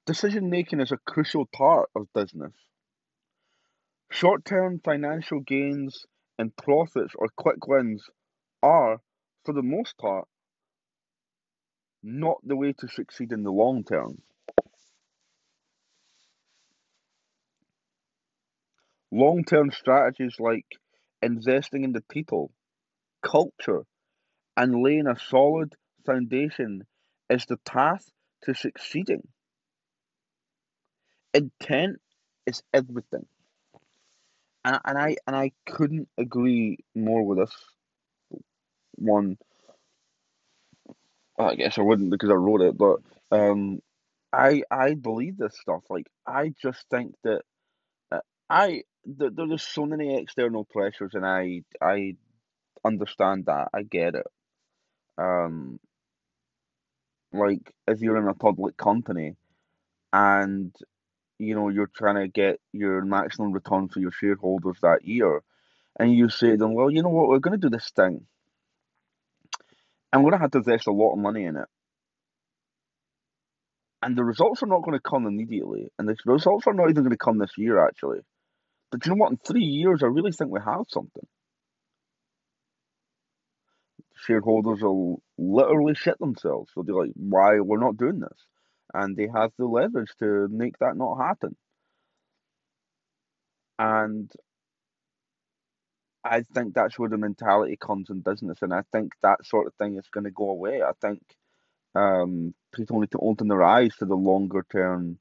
Decision 0.06 0.50
making 0.50 0.80
is 0.80 0.90
a 0.92 0.98
crucial 1.06 1.46
part 1.46 1.88
of 1.94 2.12
business. 2.12 2.52
Short 4.10 4.44
term 4.44 4.80
financial 4.84 5.40
gains 5.40 6.04
and 6.38 6.54
profits 6.56 7.14
or 7.14 7.28
quick 7.36 7.66
wins 7.66 8.04
are, 8.62 9.00
for 9.44 9.54
the 9.54 9.62
most 9.62 9.96
part, 9.96 10.26
not 12.02 12.38
the 12.44 12.56
way 12.56 12.72
to 12.72 12.88
succeed 12.88 13.32
in 13.32 13.44
the 13.44 13.52
long 13.52 13.84
term. 13.84 14.20
Long 19.12 19.44
term 19.44 19.70
strategies 19.70 20.36
like 20.40 20.66
investing 21.22 21.84
in 21.84 21.92
the 21.92 22.02
people, 22.10 22.50
culture, 23.22 23.84
and 24.56 24.82
laying 24.82 25.06
a 25.06 25.18
solid 25.18 25.74
foundation 26.06 26.86
is 27.30 27.46
the 27.46 27.56
path 27.58 28.08
to 28.44 28.54
succeeding. 28.54 29.28
Intent 31.34 32.00
is 32.46 32.62
everything 32.72 33.26
and, 34.64 34.80
and 34.84 34.98
I 34.98 35.16
and 35.26 35.36
I 35.36 35.52
couldn't 35.66 36.08
agree 36.18 36.78
more 36.94 37.24
with 37.24 37.38
this 37.38 37.54
one. 38.96 39.38
I 41.38 41.54
guess 41.56 41.78
I 41.78 41.82
wouldn't 41.82 42.10
because 42.10 42.30
I 42.30 42.34
wrote 42.34 42.62
it, 42.62 42.76
but 42.78 42.98
um, 43.30 43.80
I 44.32 44.62
I 44.70 44.94
believe 44.94 45.36
this 45.38 45.58
stuff. 45.60 45.82
Like 45.90 46.06
I 46.26 46.54
just 46.62 46.86
think 46.90 47.14
that 47.24 47.42
uh, 48.12 48.20
I 48.50 48.84
th- 49.18 49.32
there's 49.34 49.62
so 49.62 49.86
many 49.86 50.16
external 50.18 50.64
pressures, 50.64 51.12
and 51.14 51.26
I 51.26 51.62
I 51.82 52.16
understand 52.84 53.46
that. 53.46 53.68
I 53.74 53.82
get 53.82 54.14
it. 54.16 54.26
Um, 55.18 55.78
like 57.32 57.72
if 57.86 58.00
you're 58.00 58.18
in 58.18 58.28
a 58.28 58.34
public 58.34 58.76
company 58.76 59.36
and 60.12 60.74
you 61.38 61.54
know 61.54 61.68
you're 61.68 61.90
trying 61.96 62.16
to 62.16 62.28
get 62.28 62.60
your 62.72 63.04
maximum 63.04 63.52
return 63.52 63.88
for 63.88 64.00
your 64.00 64.12
shareholders 64.12 64.78
that 64.82 65.04
year, 65.04 65.42
and 65.98 66.14
you 66.14 66.28
say 66.28 66.52
to 66.52 66.56
them, 66.56 66.74
well, 66.74 66.90
you 66.90 67.02
know 67.02 67.08
what, 67.10 67.28
we're 67.28 67.38
going 67.38 67.58
to 67.60 67.68
do 67.68 67.70
this 67.70 67.90
thing, 67.96 68.26
and 70.12 70.22
we're 70.22 70.30
going 70.30 70.40
to 70.40 70.44
have 70.44 70.50
to 70.52 70.58
invest 70.58 70.86
a 70.86 70.92
lot 70.92 71.12
of 71.12 71.18
money 71.18 71.44
in 71.44 71.56
it, 71.56 71.68
and 74.02 74.16
the 74.16 74.24
results 74.24 74.62
are 74.62 74.66
not 74.66 74.82
going 74.82 74.96
to 74.96 75.00
come 75.10 75.26
immediately, 75.26 75.88
and 75.98 76.08
the 76.08 76.16
results 76.26 76.66
are 76.66 76.74
not 76.74 76.90
even 76.90 77.02
going 77.04 77.10
to 77.10 77.16
come 77.16 77.38
this 77.38 77.56
year 77.58 77.84
actually. 77.86 78.20
But 78.90 79.06
you 79.06 79.10
know 79.12 79.16
what? 79.16 79.32
In 79.32 79.38
three 79.38 79.64
years, 79.64 80.02
I 80.02 80.06
really 80.06 80.32
think 80.32 80.50
we 80.50 80.60
have 80.64 80.84
something. 80.88 81.26
Shareholders 84.22 84.82
will 84.82 85.22
literally 85.38 85.94
shit 85.94 86.18
themselves. 86.18 86.70
They'll 86.74 86.84
be 86.84 86.92
like, 86.92 87.12
"Why 87.14 87.60
we're 87.60 87.78
not 87.78 87.96
doing 87.96 88.20
this?" 88.20 88.46
and 88.94 89.16
they 89.16 89.28
have 89.34 89.52
the 89.58 89.64
leverage 89.66 90.10
to 90.18 90.48
make 90.50 90.78
that 90.78 90.96
not 90.96 91.16
happen. 91.16 91.56
And 93.78 94.30
I 96.24 96.42
think 96.54 96.74
that's 96.74 96.98
where 96.98 97.08
the 97.08 97.18
mentality 97.18 97.76
comes 97.80 98.10
in 98.10 98.20
business, 98.20 98.58
and 98.62 98.72
I 98.72 98.82
think 98.92 99.12
that 99.22 99.44
sort 99.44 99.66
of 99.66 99.74
thing 99.74 99.96
is 99.98 100.08
going 100.12 100.24
to 100.24 100.30
go 100.30 100.50
away. 100.50 100.82
I 100.82 100.92
think 101.00 101.20
um, 101.94 102.54
people 102.74 103.00
need 103.00 103.10
to 103.12 103.18
open 103.18 103.48
their 103.48 103.62
eyes 103.62 103.96
to 103.96 104.04
the 104.04 104.14
longer 104.14 104.64
term 104.70 105.18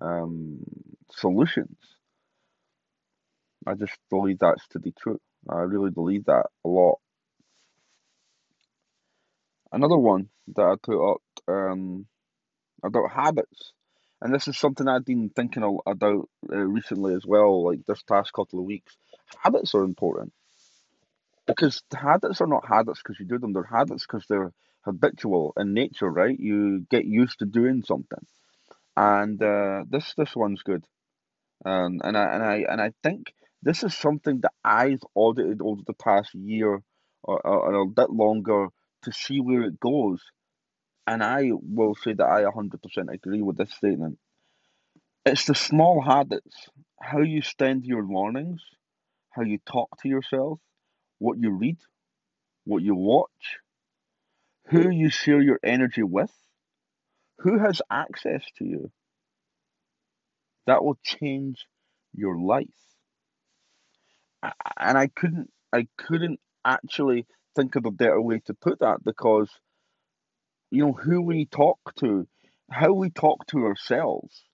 um, 0.00 0.60
solutions. 1.12 1.76
I 3.66 3.74
just 3.74 3.96
believe 4.10 4.38
that's 4.40 4.66
to 4.68 4.80
be 4.80 4.92
true. 4.92 5.20
I 5.48 5.60
really 5.60 5.90
believe 5.90 6.24
that 6.26 6.46
a 6.64 6.68
lot. 6.68 6.98
Another 9.72 9.96
one 9.96 10.28
that 10.56 10.62
I 10.62 10.74
put 10.82 11.12
up 11.12 11.22
um, 11.48 12.06
about 12.82 13.10
habits. 13.12 13.72
And 14.22 14.34
this 14.34 14.48
is 14.48 14.58
something 14.58 14.86
I've 14.88 15.04
been 15.04 15.30
thinking 15.30 15.62
about 15.86 16.28
uh, 16.52 16.56
recently 16.56 17.14
as 17.14 17.24
well, 17.26 17.64
like 17.64 17.80
this 17.86 18.02
past 18.02 18.32
couple 18.32 18.58
of 18.58 18.66
weeks. 18.66 18.96
Habits 19.42 19.74
are 19.74 19.84
important 19.84 20.32
because 21.46 21.82
habits 21.92 22.40
are 22.40 22.46
not 22.46 22.66
habits 22.66 23.00
because 23.02 23.18
you 23.18 23.26
do 23.26 23.38
them, 23.38 23.52
they're 23.52 23.64
habits 23.64 24.06
because 24.06 24.24
they're 24.28 24.52
habitual 24.82 25.52
in 25.56 25.74
nature, 25.74 26.08
right? 26.10 26.38
You 26.38 26.86
get 26.90 27.04
used 27.04 27.38
to 27.40 27.46
doing 27.46 27.82
something. 27.82 28.26
And 28.96 29.42
uh, 29.42 29.84
this 29.88 30.14
this 30.16 30.36
one's 30.36 30.62
good. 30.62 30.84
Um, 31.64 32.00
and 32.04 32.16
I 32.16 32.34
and 32.34 32.42
I 32.42 32.56
and 32.70 32.80
I 32.80 32.92
think 33.02 33.32
this 33.62 33.84
is 33.84 33.94
something 33.96 34.40
that 34.40 34.52
I've 34.64 35.02
audited 35.14 35.60
over 35.62 35.82
the 35.86 35.94
past 35.94 36.34
year 36.34 36.82
or, 37.22 37.46
or 37.46 37.74
a 37.82 37.86
bit 37.86 38.10
longer 38.10 38.68
to 39.04 39.12
see 39.12 39.40
where 39.40 39.62
it 39.62 39.80
goes 39.80 40.20
and 41.06 41.24
I 41.24 41.50
will 41.52 41.96
say 41.96 42.14
that 42.14 42.24
I 42.24 42.44
100% 42.44 43.12
agree 43.12 43.42
with 43.42 43.56
this 43.58 43.72
statement. 43.74 44.18
It's 45.26 45.46
the 45.46 45.54
small 45.56 46.00
habits, 46.00 46.68
how 47.00 47.20
you 47.20 47.42
spend 47.42 47.84
your 47.84 48.02
mornings, 48.02 48.62
how 49.30 49.42
you 49.42 49.58
talk 49.66 49.88
to 50.02 50.08
yourself, 50.08 50.60
what 51.18 51.38
you 51.38 51.50
read, 51.50 51.78
what 52.64 52.82
you 52.82 52.94
watch, 52.94 53.58
who 54.68 54.90
you 54.90 55.10
share 55.10 55.40
your 55.40 55.60
energy 55.64 56.02
with, 56.04 56.32
who 57.40 57.58
has 57.58 57.82
access 57.90 58.44
to 58.58 58.64
you. 58.64 58.92
That 60.66 60.84
will 60.84 60.98
change 61.04 61.66
your 62.14 62.38
life. 62.38 62.66
And 64.78 64.98
I 64.98 65.08
couldn't 65.08 65.50
I 65.72 65.86
couldn't 65.98 66.40
actually 66.64 67.26
think 67.60 67.76
of 67.76 67.84
a 67.86 67.90
better 67.90 68.20
way 68.20 68.40
to 68.46 68.54
put 68.54 68.80
that 68.80 69.04
because 69.04 69.48
you 70.70 70.86
know, 70.86 70.92
who 70.92 71.20
we 71.20 71.46
talk 71.46 71.78
to, 71.96 72.26
how 72.70 72.92
we 72.92 73.10
talk 73.10 73.46
to 73.48 73.64
ourselves 73.64 74.44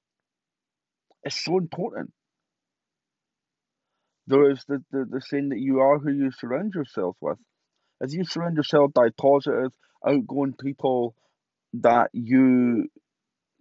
is 1.25 1.35
so 1.35 1.59
important. 1.59 2.13
There 4.27 4.51
is 4.51 4.65
the, 4.67 4.83
the, 4.91 5.05
the 5.09 5.21
saying 5.21 5.51
that 5.51 5.61
you 5.61 5.81
are 5.81 5.99
who 5.99 6.11
you 6.11 6.31
surround 6.33 6.75
yourself 6.75 7.17
with. 7.21 7.39
If 8.01 8.13
you 8.13 8.25
surround 8.25 8.57
yourself 8.57 8.93
by 8.93 9.11
positive, 9.17 9.73
outgoing 10.07 10.55
people 10.55 11.15
that 11.75 12.11
you 12.13 12.89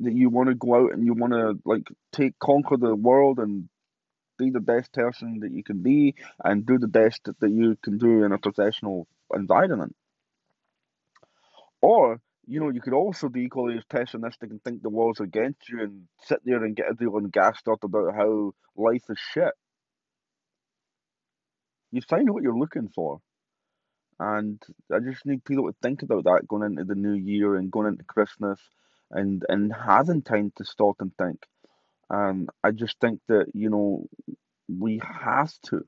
that 0.01 0.13
you 0.13 0.29
want 0.29 0.49
to 0.49 0.55
go 0.55 0.75
out 0.75 0.93
and 0.93 1.05
you 1.05 1.13
want 1.13 1.33
to 1.33 1.57
like 1.63 1.87
take 2.11 2.37
conquer 2.39 2.77
the 2.77 2.95
world 2.95 3.39
and 3.39 3.69
be 4.37 4.49
the 4.49 4.59
best 4.59 4.91
person 4.91 5.39
that 5.41 5.51
you 5.51 5.63
can 5.63 5.81
be 5.81 6.15
and 6.43 6.65
do 6.65 6.77
the 6.77 6.87
best 6.87 7.21
that 7.39 7.49
you 7.49 7.77
can 7.81 7.97
do 7.97 8.23
in 8.23 8.33
a 8.33 8.37
professional 8.37 9.07
environment. 9.33 9.95
Or 11.81 12.19
you 12.47 12.59
know, 12.59 12.69
you 12.69 12.81
could 12.81 12.93
also 12.93 13.29
be 13.29 13.41
equally 13.41 13.77
as 13.77 13.83
pessimistic 13.85 14.49
and 14.49 14.63
think 14.63 14.81
the 14.81 14.89
world's 14.89 15.19
against 15.19 15.67
you 15.69 15.81
and 15.81 16.03
sit 16.23 16.39
there 16.45 16.63
and 16.63 16.75
get 16.75 16.87
everyone 16.89 17.25
gassed 17.25 17.67
up 17.67 17.83
about 17.83 18.15
how 18.15 18.51
life 18.75 19.03
is 19.09 19.17
shit. 19.33 19.53
You 21.91 22.01
find 22.01 22.29
what 22.29 22.43
you're 22.43 22.57
looking 22.57 22.89
for. 22.93 23.19
And 24.19 24.61
I 24.93 24.99
just 24.99 25.25
need 25.25 25.43
people 25.43 25.67
to 25.67 25.75
think 25.81 26.03
about 26.03 26.25
that 26.25 26.47
going 26.47 26.63
into 26.63 26.83
the 26.83 26.95
new 26.95 27.13
year 27.13 27.55
and 27.55 27.71
going 27.71 27.87
into 27.87 28.03
Christmas 28.03 28.59
and, 29.11 29.43
and 29.49 29.73
having 29.73 30.21
time 30.21 30.51
to 30.57 30.65
stop 30.65 30.97
and 30.99 31.11
think. 31.17 31.39
And 32.09 32.49
I 32.63 32.71
just 32.71 32.99
think 33.01 33.19
that, 33.27 33.47
you 33.53 33.69
know, 33.69 34.05
we 34.67 35.01
have 35.03 35.51
to 35.65 35.85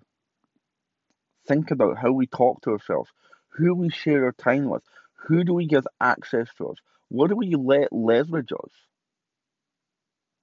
think 1.48 1.72
about 1.72 1.98
how 1.98 2.12
we 2.12 2.28
talk 2.28 2.62
to 2.62 2.72
ourselves, 2.72 3.10
who 3.54 3.74
we 3.76 3.90
share 3.90 4.26
our 4.26 4.32
time 4.34 4.70
with, 4.70 4.84
who 5.28 5.44
do 5.44 5.54
we 5.54 5.68
give 5.68 5.88
access 6.02 6.48
to 6.58 6.70
us? 6.70 6.78
What 7.10 7.30
do 7.30 7.36
we 7.36 7.56
let 7.56 7.94
leverage 7.94 8.52
us? 8.52 8.72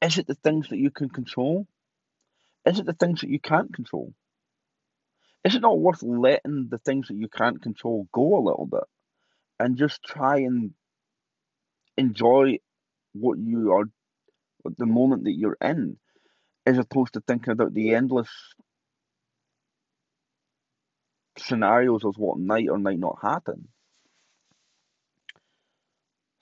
Is 0.02 0.18
it 0.18 0.26
the 0.26 0.34
things 0.34 0.68
that 0.68 0.78
you 0.78 0.90
can 0.90 1.08
control? 1.08 1.66
Is 2.66 2.78
it 2.78 2.86
the 2.86 2.94
things 2.94 3.20
that 3.20 3.30
you 3.30 3.40
can't 3.40 3.72
control? 3.74 4.12
is 5.44 5.54
it 5.54 5.62
not 5.62 5.78
worth 5.78 6.02
letting 6.02 6.68
the 6.70 6.78
things 6.78 7.08
that 7.08 7.16
you 7.16 7.28
can't 7.28 7.62
control 7.62 8.08
go 8.12 8.38
a 8.38 8.44
little 8.44 8.66
bit 8.70 8.84
and 9.60 9.76
just 9.76 10.02
try 10.02 10.38
and 10.38 10.72
enjoy 11.96 12.58
what 13.12 13.38
you 13.38 13.72
are 13.72 13.84
the 14.78 14.86
moment 14.86 15.24
that 15.24 15.34
you're 15.34 15.58
in 15.60 15.98
as 16.66 16.78
opposed 16.78 17.12
to 17.12 17.20
thinking 17.20 17.52
about 17.52 17.74
the 17.74 17.94
endless 17.94 18.30
scenarios 21.38 22.04
of 22.04 22.16
what 22.16 22.38
might 22.38 22.68
or 22.68 22.78
might 22.78 22.98
not 22.98 23.18
happen. 23.22 23.68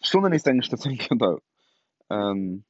So 0.03 0.21
many 0.21 0.39
things 0.39 0.69
to 0.69 0.77
think 0.79 1.09
about. 1.11 1.43
Um, 2.11 2.65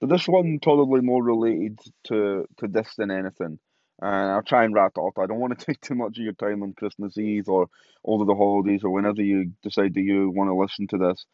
but 0.00 0.10
this 0.10 0.28
one 0.28 0.60
probably 0.62 1.00
more 1.00 1.22
related 1.22 1.80
to, 2.04 2.46
to 2.58 2.68
this 2.68 2.94
than 2.96 3.10
anything. 3.10 3.58
And 4.00 4.30
I'll 4.30 4.42
try 4.42 4.64
and 4.64 4.72
wrap 4.72 4.92
it 4.96 5.04
up. 5.04 5.18
I 5.18 5.26
don't 5.26 5.40
want 5.40 5.58
to 5.58 5.66
take 5.66 5.80
too 5.80 5.94
much 5.94 6.18
of 6.18 6.24
your 6.24 6.34
time 6.34 6.62
on 6.62 6.72
Christmas 6.72 7.18
Eve 7.18 7.48
or 7.48 7.68
over 8.04 8.24
the 8.24 8.34
holidays 8.34 8.84
or 8.84 8.90
whenever 8.90 9.22
you 9.22 9.52
decide 9.62 9.94
that 9.94 10.00
you 10.00 10.30
want 10.30 10.48
to 10.48 10.54
listen 10.54 10.86
to 10.88 10.98
this. 10.98 11.26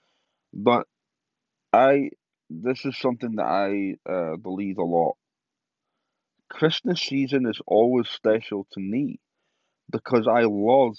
But 0.53 0.87
I, 1.73 2.11
this 2.49 2.85
is 2.85 2.97
something 2.97 3.37
that 3.37 3.45
I 3.45 3.97
uh, 4.11 4.37
believe 4.37 4.79
a 4.79 4.85
lot. 4.85 5.17
Christmas 6.49 7.01
season 7.03 7.47
is 7.47 7.61
always 7.67 8.09
special 8.09 8.67
to 8.73 8.81
me 8.81 9.19
because 9.91 10.27
I 10.27 10.43
love 10.43 10.97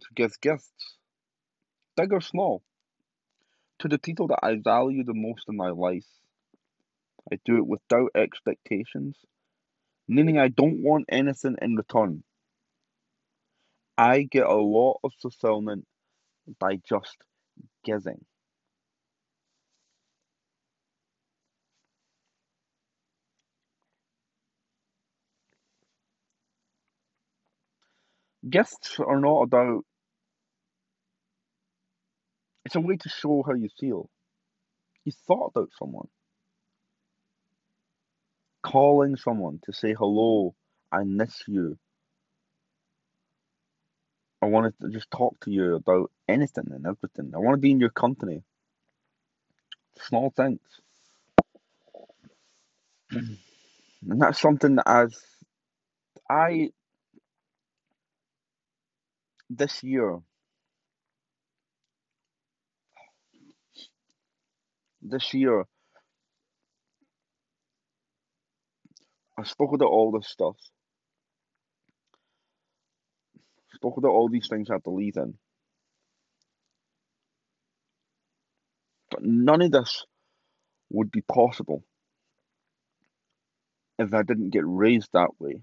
to 0.00 0.08
give 0.14 0.40
gifts, 0.40 0.96
big 1.96 2.12
or 2.12 2.20
small, 2.20 2.62
to 3.80 3.88
the 3.88 3.98
people 3.98 4.28
that 4.28 4.40
I 4.42 4.56
value 4.62 5.04
the 5.04 5.14
most 5.14 5.44
in 5.48 5.56
my 5.56 5.70
life. 5.70 6.06
I 7.32 7.38
do 7.44 7.56
it 7.58 7.66
without 7.66 8.10
expectations, 8.14 9.16
meaning 10.08 10.38
I 10.38 10.48
don't 10.48 10.82
want 10.82 11.06
anything 11.08 11.56
in 11.60 11.76
return. 11.76 12.22
I 13.96 14.22
get 14.22 14.46
a 14.46 14.54
lot 14.54 15.00
of 15.02 15.12
fulfillment 15.20 15.86
by 16.58 16.76
just 16.88 17.16
giving. 17.84 18.24
Gifts 28.50 28.98
are 29.00 29.20
not 29.20 29.42
about, 29.42 29.84
it's 32.64 32.76
a 32.76 32.80
way 32.80 32.96
to 32.96 33.08
show 33.08 33.42
how 33.46 33.54
you 33.54 33.68
feel. 33.80 34.08
You 35.04 35.12
thought 35.26 35.52
about 35.54 35.70
someone. 35.78 36.08
Calling 38.62 39.16
someone 39.16 39.60
to 39.64 39.72
say 39.72 39.94
hello, 39.94 40.54
I 40.92 41.04
miss 41.04 41.42
you. 41.48 41.78
I 44.42 44.46
wanted 44.46 44.74
to 44.80 44.90
just 44.90 45.10
talk 45.10 45.38
to 45.40 45.50
you 45.50 45.74
about 45.74 46.10
anything 46.28 46.66
and 46.70 46.86
everything. 46.86 47.32
I 47.34 47.38
want 47.38 47.54
to 47.56 47.60
be 47.60 47.72
in 47.72 47.80
your 47.80 47.90
company. 47.90 48.42
Small 50.00 50.30
things. 50.30 50.60
And 54.08 54.22
that's 54.22 54.40
something 54.40 54.76
that 54.76 54.88
as 54.88 55.20
I 56.30 56.70
this 59.50 59.82
year 59.82 60.18
this 65.02 65.34
year 65.34 65.64
I 69.38 69.44
spoke 69.44 69.72
about 69.72 69.90
all 69.90 70.10
this 70.10 70.28
stuff. 70.28 70.56
Spoke 73.74 73.96
about 73.98 74.10
all 74.10 74.28
these 74.28 74.48
things 74.48 74.68
I 74.70 74.74
have 74.74 74.82
to 74.84 74.90
lead 74.90 75.16
in. 75.16 75.34
But 79.10 79.22
none 79.22 79.62
of 79.62 79.72
this 79.72 80.04
would 80.90 81.10
be 81.10 81.22
possible 81.22 81.84
if 83.98 84.14
I 84.14 84.22
didn't 84.22 84.50
get 84.50 84.64
raised 84.66 85.10
that 85.12 85.30
way. 85.38 85.62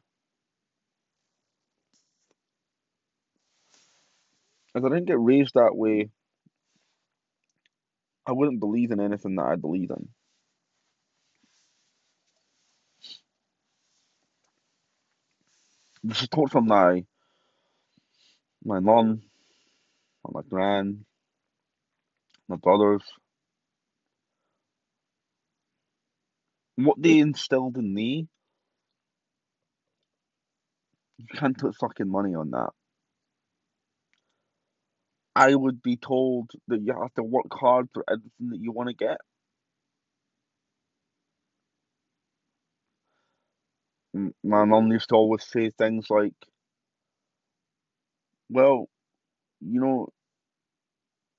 If 4.75 4.83
I 4.83 4.89
didn't 4.89 5.05
get 5.07 5.19
raised 5.19 5.53
that 5.55 5.75
way, 5.75 6.09
I 8.27 8.33
wouldn't 8.33 8.59
believe 8.59 8.91
in 8.91 8.99
anything 8.99 9.35
that 9.37 9.45
I 9.45 9.55
believe 9.55 9.91
in. 9.91 10.09
The 16.03 16.15
support 16.15 16.51
from 16.51 16.67
my 16.67 17.05
my 18.65 18.79
mom, 18.79 19.21
my 20.29 20.41
grand, 20.49 21.05
my 22.47 22.57
brothers, 22.57 23.03
what 26.75 27.01
they 27.01 27.19
instilled 27.19 27.77
in 27.77 27.93
me, 27.93 28.27
you 31.17 31.25
can't 31.33 31.57
put 31.57 31.75
fucking 31.75 32.09
money 32.09 32.35
on 32.35 32.51
that. 32.51 32.71
I 35.35 35.55
would 35.55 35.81
be 35.81 35.95
told 35.97 36.51
that 36.67 36.81
you 36.81 36.93
have 36.93 37.13
to 37.15 37.23
work 37.23 37.53
hard 37.53 37.89
for 37.93 38.03
everything 38.09 38.49
that 38.49 38.59
you 38.59 38.71
want 38.73 38.89
to 38.89 38.95
get. 38.95 39.17
My 44.43 44.65
mum 44.65 44.91
used 44.91 45.09
to 45.09 45.15
always 45.15 45.45
say 45.45 45.69
things 45.69 46.09
like, 46.09 46.33
well, 48.49 48.89
you 49.61 49.79
know, 49.81 50.09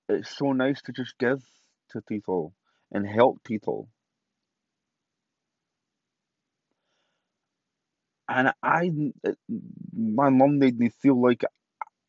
it's 0.09 0.37
so 0.37 0.53
nice 0.53 0.83
to 0.83 0.91
just 0.93 1.17
give 1.19 1.43
to 1.91 2.01
people 2.03 2.55
and 2.91 3.07
help 3.07 3.43
people. 3.45 3.89
And 8.29 8.53
I, 8.63 8.91
my 9.97 10.29
mum 10.31 10.59
made 10.59 10.79
me 10.79 10.89
feel 10.91 11.21
like 11.21 11.45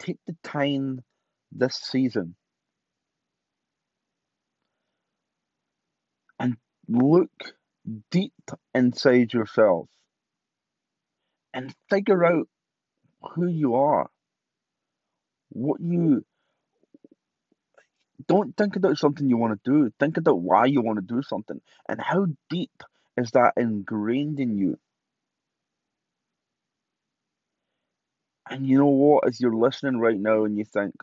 Take 0.00 0.18
the 0.26 0.36
time 0.42 1.04
this 1.52 1.76
season 1.76 2.34
and 6.38 6.56
look 6.88 7.30
deep 8.10 8.32
inside 8.74 9.32
yourself 9.32 9.88
and 11.52 11.74
figure 11.90 12.24
out 12.24 12.48
who 13.34 13.46
you 13.46 13.74
are, 13.74 14.08
what 15.50 15.80
you 15.80 16.24
don't 18.26 18.56
think 18.56 18.76
about 18.76 18.98
something 18.98 19.28
you 19.28 19.36
want 19.36 19.62
to 19.62 19.70
do. 19.70 19.90
Think 19.98 20.16
about 20.16 20.40
why 20.40 20.66
you 20.66 20.82
want 20.82 20.98
to 20.98 21.14
do 21.14 21.22
something 21.22 21.60
and 21.88 22.00
how 22.00 22.26
deep 22.48 22.82
is 23.16 23.30
that 23.32 23.54
ingrained 23.56 24.40
in 24.40 24.56
you. 24.56 24.78
And 28.50 28.66
you 28.66 28.78
know 28.78 28.86
what? 28.86 29.26
As 29.28 29.40
you're 29.40 29.54
listening 29.54 29.98
right 30.00 30.18
now 30.18 30.44
and 30.44 30.58
you 30.58 30.64
think, 30.64 30.94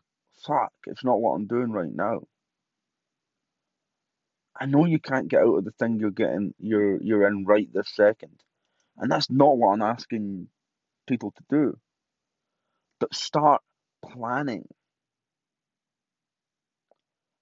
fuck, 0.45 0.73
it's 0.85 1.03
not 1.03 1.21
what 1.21 1.31
I'm 1.31 1.47
doing 1.47 1.71
right 1.71 1.93
now. 1.93 2.23
I 4.59 4.65
know 4.65 4.85
you 4.85 4.99
can't 4.99 5.29
get 5.29 5.41
out 5.41 5.57
of 5.57 5.65
the 5.65 5.71
thing 5.71 5.99
you're 5.99 6.11
getting 6.11 6.53
you're 6.59 7.01
you're 7.01 7.27
in 7.27 7.45
right 7.45 7.69
this 7.73 7.89
second. 7.95 8.41
And 8.97 9.09
that's 9.11 9.29
not 9.29 9.57
what 9.57 9.69
I'm 9.69 9.81
asking 9.81 10.49
people 11.07 11.31
to 11.31 11.43
do. 11.49 11.77
But 12.99 13.13
start 13.13 13.61
planning 14.03 14.67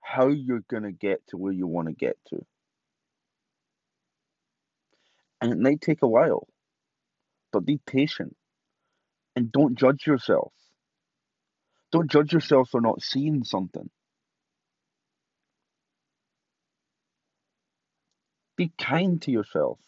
how 0.02 0.28
you're 0.28 0.64
to 0.84 0.92
get 0.92 1.26
to 1.28 1.38
where 1.38 1.54
you 1.54 1.66
want 1.66 1.88
to 1.88 1.94
get 1.94 2.18
to. 2.30 2.46
And 5.42 5.52
it 5.52 5.58
might 5.58 5.82
take 5.82 6.02
a 6.04 6.08
while, 6.08 6.48
but 7.52 7.66
be 7.66 7.80
patient 7.86 8.36
and 9.36 9.52
don't 9.52 9.78
judge 9.78 10.08
yourself. 10.08 10.54
Don't 11.92 12.10
judge 12.10 12.34
yourself 12.34 12.70
for 12.70 12.82
not 12.82 13.02
seeing 13.02 13.44
something. 13.44 13.90
Be 18.58 18.72
kind 18.78 19.22
to 19.24 19.32
yourself 19.32 19.80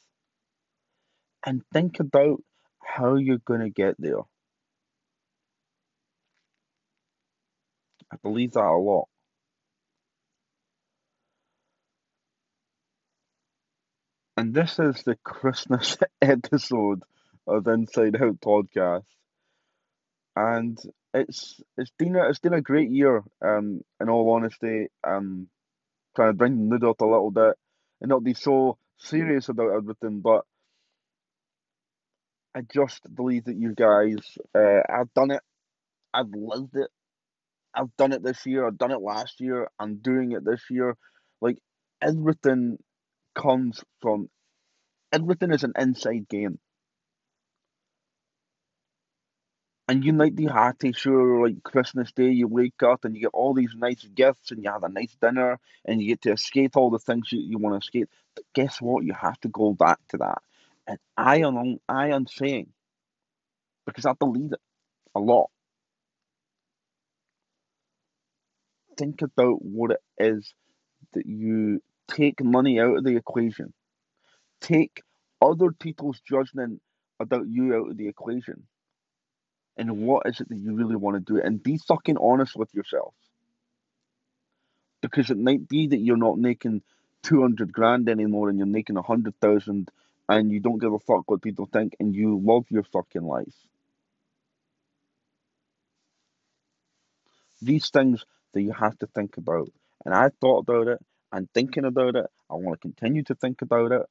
and 1.45 1.61
think 1.73 1.99
about 1.99 2.43
how 2.83 3.15
you're 3.15 3.37
going 3.37 3.61
to 3.61 3.69
get 3.69 3.95
there. 3.97 4.21
I 8.11 8.17
believe 8.21 8.53
that 8.53 8.61
a 8.61 8.77
lot. 8.77 9.07
And 14.37 14.53
this 14.53 14.77
is 14.79 15.03
the 15.03 15.15
Christmas 15.23 15.97
episode 16.21 17.01
of 17.47 17.67
Inside 17.67 18.21
Out 18.21 18.39
podcast. 18.39 19.03
And 20.37 20.77
it's 21.15 21.61
it's 21.77 21.91
been 21.97 22.15
a, 22.15 22.29
it's 22.29 22.39
been 22.39 22.53
a 22.53 22.61
great 22.61 22.91
year, 22.91 23.23
um, 23.43 23.81
in 23.99 24.09
all 24.09 24.31
honesty. 24.33 24.87
Um 25.03 25.47
trying 26.15 26.29
to 26.29 26.37
bring 26.37 26.57
the 26.57 26.63
mood 26.63 26.83
up 26.83 27.01
a 27.01 27.05
little 27.05 27.31
bit 27.31 27.55
and 28.01 28.09
not 28.09 28.23
be 28.23 28.33
so 28.33 28.77
serious 28.99 29.49
about 29.49 29.71
everything, 29.73 30.21
but 30.21 30.43
I 32.55 32.61
just 32.61 33.03
believe 33.15 33.45
that 33.45 33.55
you 33.57 33.73
guys 33.75 34.37
uh, 34.55 34.81
I've 34.89 35.13
done 35.13 35.31
it. 35.31 35.41
I've 36.13 36.31
lived 36.33 36.75
it. 36.75 36.89
I've 37.75 37.95
done 37.97 38.13
it 38.13 38.23
this 38.23 38.45
year, 38.45 38.65
I've 38.67 38.77
done 38.77 38.91
it 38.91 39.01
last 39.01 39.39
year, 39.39 39.69
I'm 39.79 39.97
doing 39.97 40.31
it 40.33 40.43
this 40.45 40.63
year. 40.69 40.97
Like 41.41 41.57
everything 42.01 42.77
comes 43.35 43.83
from 44.01 44.29
everything 45.13 45.51
is 45.53 45.63
an 45.63 45.73
inside 45.77 46.27
game. 46.29 46.59
And 49.89 50.03
you 50.03 50.11
might 50.11 50.35
be 50.35 50.45
happy, 50.45 50.91
sure, 50.91 51.47
like 51.47 51.63
Christmas 51.63 52.11
Day, 52.11 52.29
you 52.29 52.47
wake 52.47 52.83
up 52.83 53.05
and 53.05 53.15
you 53.15 53.21
get 53.21 53.31
all 53.33 53.53
these 53.53 53.73
nice 53.73 54.03
gifts 54.03 54.51
and 54.51 54.61
you 54.61 54.69
have 54.69 54.83
a 54.83 54.89
nice 54.89 55.15
dinner 55.21 55.59
and 55.85 56.01
you 56.01 56.09
get 56.09 56.23
to 56.23 56.33
escape 56.33 56.75
all 56.75 56.89
the 56.89 56.99
things 56.99 57.31
you, 57.31 57.39
you 57.39 57.57
want 57.57 57.73
to 57.75 57.85
escape. 57.85 58.09
But 58.35 58.43
guess 58.53 58.81
what? 58.81 59.05
You 59.05 59.13
have 59.13 59.39
to 59.41 59.47
go 59.47 59.73
back 59.73 59.99
to 60.09 60.17
that. 60.17 60.41
And 60.87 60.99
I 61.15 61.37
am, 61.37 61.77
I 61.87 62.09
am 62.09 62.27
saying, 62.27 62.67
because 63.85 64.05
I 64.05 64.11
believe 64.11 64.51
it 64.51 64.59
a 65.15 65.19
lot, 65.19 65.49
think 68.97 69.21
about 69.21 69.63
what 69.63 69.91
it 69.91 70.01
is 70.17 70.53
that 71.13 71.25
you 71.25 71.81
take 72.09 72.43
money 72.43 72.79
out 72.81 72.97
of 72.97 73.03
the 73.05 73.15
equation. 73.15 73.73
Take 74.59 75.01
other 75.41 75.71
people's 75.71 76.19
judgment 76.27 76.81
about 77.21 77.47
you 77.47 77.73
out 77.73 77.91
of 77.91 77.97
the 77.97 78.09
equation. 78.09 78.67
And 79.77 79.99
what 79.99 80.25
is 80.25 80.41
it 80.41 80.49
that 80.49 80.57
you 80.57 80.75
really 80.75 80.95
want 80.95 81.15
to 81.15 81.33
do? 81.33 81.39
And 81.39 81.61
be 81.61 81.77
fucking 81.77 82.17
honest 82.17 82.55
with 82.55 82.73
yourself. 82.73 83.13
Because 85.01 85.29
it 85.29 85.37
might 85.37 85.69
be 85.69 85.87
that 85.87 85.99
you're 85.99 86.17
not 86.17 86.39
making 86.39 86.81
200 87.23 87.71
grand 87.71 88.09
anymore 88.09 88.49
and 88.49 88.57
you're 88.57 88.67
making 88.67 88.95
100,000 88.95 89.91
and 90.29 90.51
you 90.51 90.59
don't 90.59 90.79
give 90.79 90.93
a 90.93 90.99
fuck 90.99 91.29
what 91.29 91.41
people 91.41 91.69
think 91.71 91.95
and 91.99 92.15
you 92.15 92.41
love 92.43 92.65
your 92.69 92.83
fucking 92.83 93.21
life. 93.23 93.53
These 97.61 97.89
things 97.89 98.25
that 98.53 98.61
you 98.61 98.71
have 98.71 98.97
to 98.99 99.07
think 99.07 99.37
about. 99.37 99.69
And 100.05 100.13
I've 100.13 100.33
thought 100.41 100.59
about 100.59 100.87
it. 100.87 100.99
I'm 101.31 101.47
thinking 101.53 101.85
about 101.85 102.15
it. 102.15 102.25
I 102.49 102.55
want 102.55 102.79
to 102.79 102.87
continue 102.87 103.23
to 103.23 103.35
think 103.35 103.61
about 103.61 103.91
it. 103.91 104.03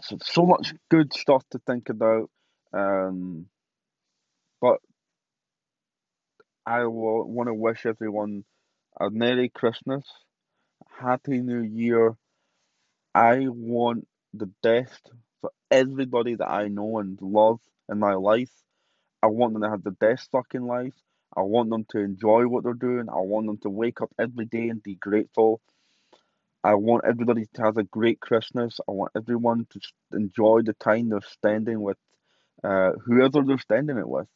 So, 0.00 0.18
so 0.22 0.46
much 0.46 0.74
good 0.90 1.12
stuff 1.12 1.44
to 1.50 1.58
think 1.58 1.88
about. 1.88 2.30
Um, 2.72 3.46
but 4.60 4.78
I 6.66 6.86
want 6.86 7.48
to 7.48 7.54
wish 7.54 7.86
everyone 7.86 8.44
a 9.00 9.10
Merry 9.10 9.48
Christmas, 9.48 10.04
Happy 11.00 11.40
New 11.40 11.62
Year. 11.62 12.16
I 13.14 13.48
want 13.48 14.08
the 14.34 14.50
best 14.62 15.10
for 15.40 15.50
everybody 15.70 16.34
that 16.36 16.50
I 16.50 16.68
know 16.68 16.98
and 16.98 17.18
love 17.20 17.60
in 17.90 17.98
my 17.98 18.14
life. 18.14 18.52
I 19.22 19.28
want 19.28 19.54
them 19.54 19.62
to 19.62 19.70
have 19.70 19.84
the 19.84 19.90
best 19.92 20.30
fucking 20.32 20.66
life. 20.66 20.94
I 21.36 21.42
want 21.42 21.70
them 21.70 21.86
to 21.90 21.98
enjoy 21.98 22.46
what 22.48 22.64
they're 22.64 22.74
doing. 22.74 23.08
I 23.08 23.20
want 23.20 23.46
them 23.46 23.58
to 23.58 23.70
wake 23.70 24.00
up 24.00 24.10
every 24.18 24.46
day 24.46 24.68
and 24.68 24.82
be 24.82 24.94
grateful. 24.96 25.60
I 26.64 26.74
want 26.74 27.04
everybody 27.06 27.46
to 27.54 27.62
have 27.62 27.78
a 27.78 27.84
great 27.84 28.20
Christmas. 28.20 28.80
I 28.88 28.92
want 28.92 29.12
everyone 29.16 29.66
to 29.70 29.80
enjoy 30.12 30.62
the 30.64 30.74
time 30.74 31.08
they're 31.10 31.20
spending 31.22 31.80
with 31.82 31.98
uh, 32.64 32.92
whoever 33.04 33.42
they're 33.44 33.58
spending 33.58 33.98
it 33.98 34.08
with. 34.08 34.28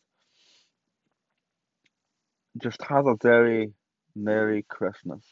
Just 2.60 2.82
have 2.82 3.06
a 3.06 3.16
very 3.22 3.72
Merry 4.14 4.64
Christmas. 4.68 5.24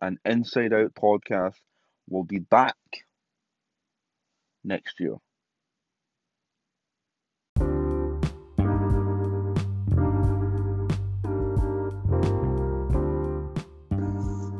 And 0.00 0.18
Inside 0.24 0.72
Out 0.72 0.94
podcast 0.94 1.54
will 2.08 2.24
be 2.24 2.38
back 2.38 2.76
next 4.62 5.00
year. 5.00 5.16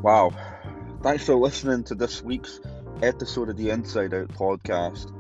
Wow. 0.02 0.32
Thanks 1.02 1.24
for 1.24 1.34
listening 1.34 1.84
to 1.84 1.94
this 1.94 2.22
week's 2.22 2.60
episode 3.02 3.48
of 3.48 3.56
the 3.56 3.70
Inside 3.70 4.14
Out 4.14 4.28
podcast. 4.28 5.10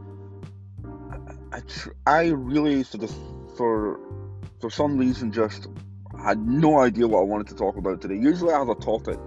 I, 1.52 1.60
tr- 1.60 1.90
I 2.06 2.26
really, 2.28 2.82
for, 2.84 2.98
the, 2.98 3.08
for, 3.56 3.98
for 4.64 4.70
some 4.70 4.96
reason, 4.96 5.30
just 5.30 5.68
had 6.18 6.38
no 6.38 6.78
idea 6.78 7.06
what 7.06 7.18
I 7.18 7.24
wanted 7.24 7.48
to 7.48 7.54
talk 7.54 7.76
about 7.76 8.00
today. 8.00 8.14
Usually 8.14 8.50
I 8.50 8.58
have 8.60 8.70
a 8.70 8.74
topic. 8.74 9.18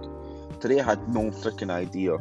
Today 0.58 0.80
I 0.80 0.82
had 0.82 1.08
no 1.08 1.30
freaking 1.30 1.70
idea. 1.70 2.16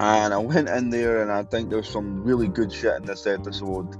And 0.00 0.34
I 0.34 0.38
went 0.38 0.68
in 0.68 0.90
there 0.90 1.22
and 1.22 1.30
I 1.30 1.44
think 1.44 1.70
there's 1.70 1.88
some 1.88 2.24
really 2.24 2.48
good 2.48 2.72
shit 2.72 2.96
in 2.96 3.04
this 3.04 3.28
episode. 3.28 3.94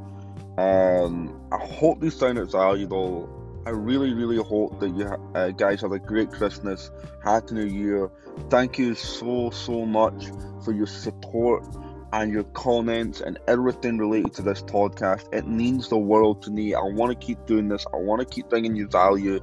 Um, 0.59 1.41
I 1.53 1.65
hope 1.65 2.03
you 2.03 2.11
found 2.11 2.39
it 2.39 2.51
valuable. 2.51 3.31
I 3.65 3.71
really, 3.71 4.13
really 4.13 4.43
hope 4.43 4.81
that 4.81 4.89
you 4.89 5.07
uh, 5.37 5.51
guys 5.51 5.81
have 5.83 5.93
a 5.93 6.01
great 6.01 6.33
Christmas, 6.33 6.91
Happy 7.23 7.55
New 7.55 7.67
Year. 7.67 8.11
Thank 8.51 8.77
you 8.77 8.97
so, 8.97 9.51
so 9.51 9.87
much 9.87 10.31
for 10.65 10.73
your 10.73 10.89
support 10.89 11.65
and 12.13 12.33
your 12.33 12.45
comments 12.45 13.21
and 13.21 13.39
everything 13.47 13.99
related 13.99 14.33
to 14.35 14.43
this 14.43 14.63
podcast. 14.63 15.33
It 15.33 15.47
means 15.47 15.89
the 15.89 15.99
world 15.99 16.43
to 16.43 16.51
me. 16.51 16.75
I 16.75 16.83
want 16.83 17.19
to 17.19 17.27
keep 17.27 17.45
doing 17.47 17.69
this. 17.69 17.85
I 17.93 17.97
want 17.97 18.21
to 18.21 18.27
keep 18.27 18.49
bringing 18.49 18.75
you 18.75 18.89
value. 18.89 19.41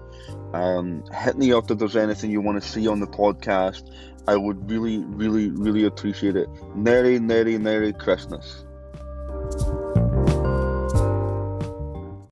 Um, 0.53 1.03
hit 1.13 1.37
me 1.37 1.53
up 1.53 1.69
if 1.69 1.77
there's 1.77 1.95
anything 1.95 2.31
you 2.31 2.41
want 2.41 2.61
to 2.61 2.67
see 2.67 2.87
on 2.87 2.99
the 2.99 3.07
podcast. 3.07 3.91
I 4.27 4.35
would 4.35 4.69
really, 4.69 4.99
really, 4.99 5.49
really 5.49 5.85
appreciate 5.85 6.35
it. 6.35 6.49
Merry, 6.75 7.19
Merry, 7.19 7.57
Merry 7.57 7.93
Christmas. 7.93 8.65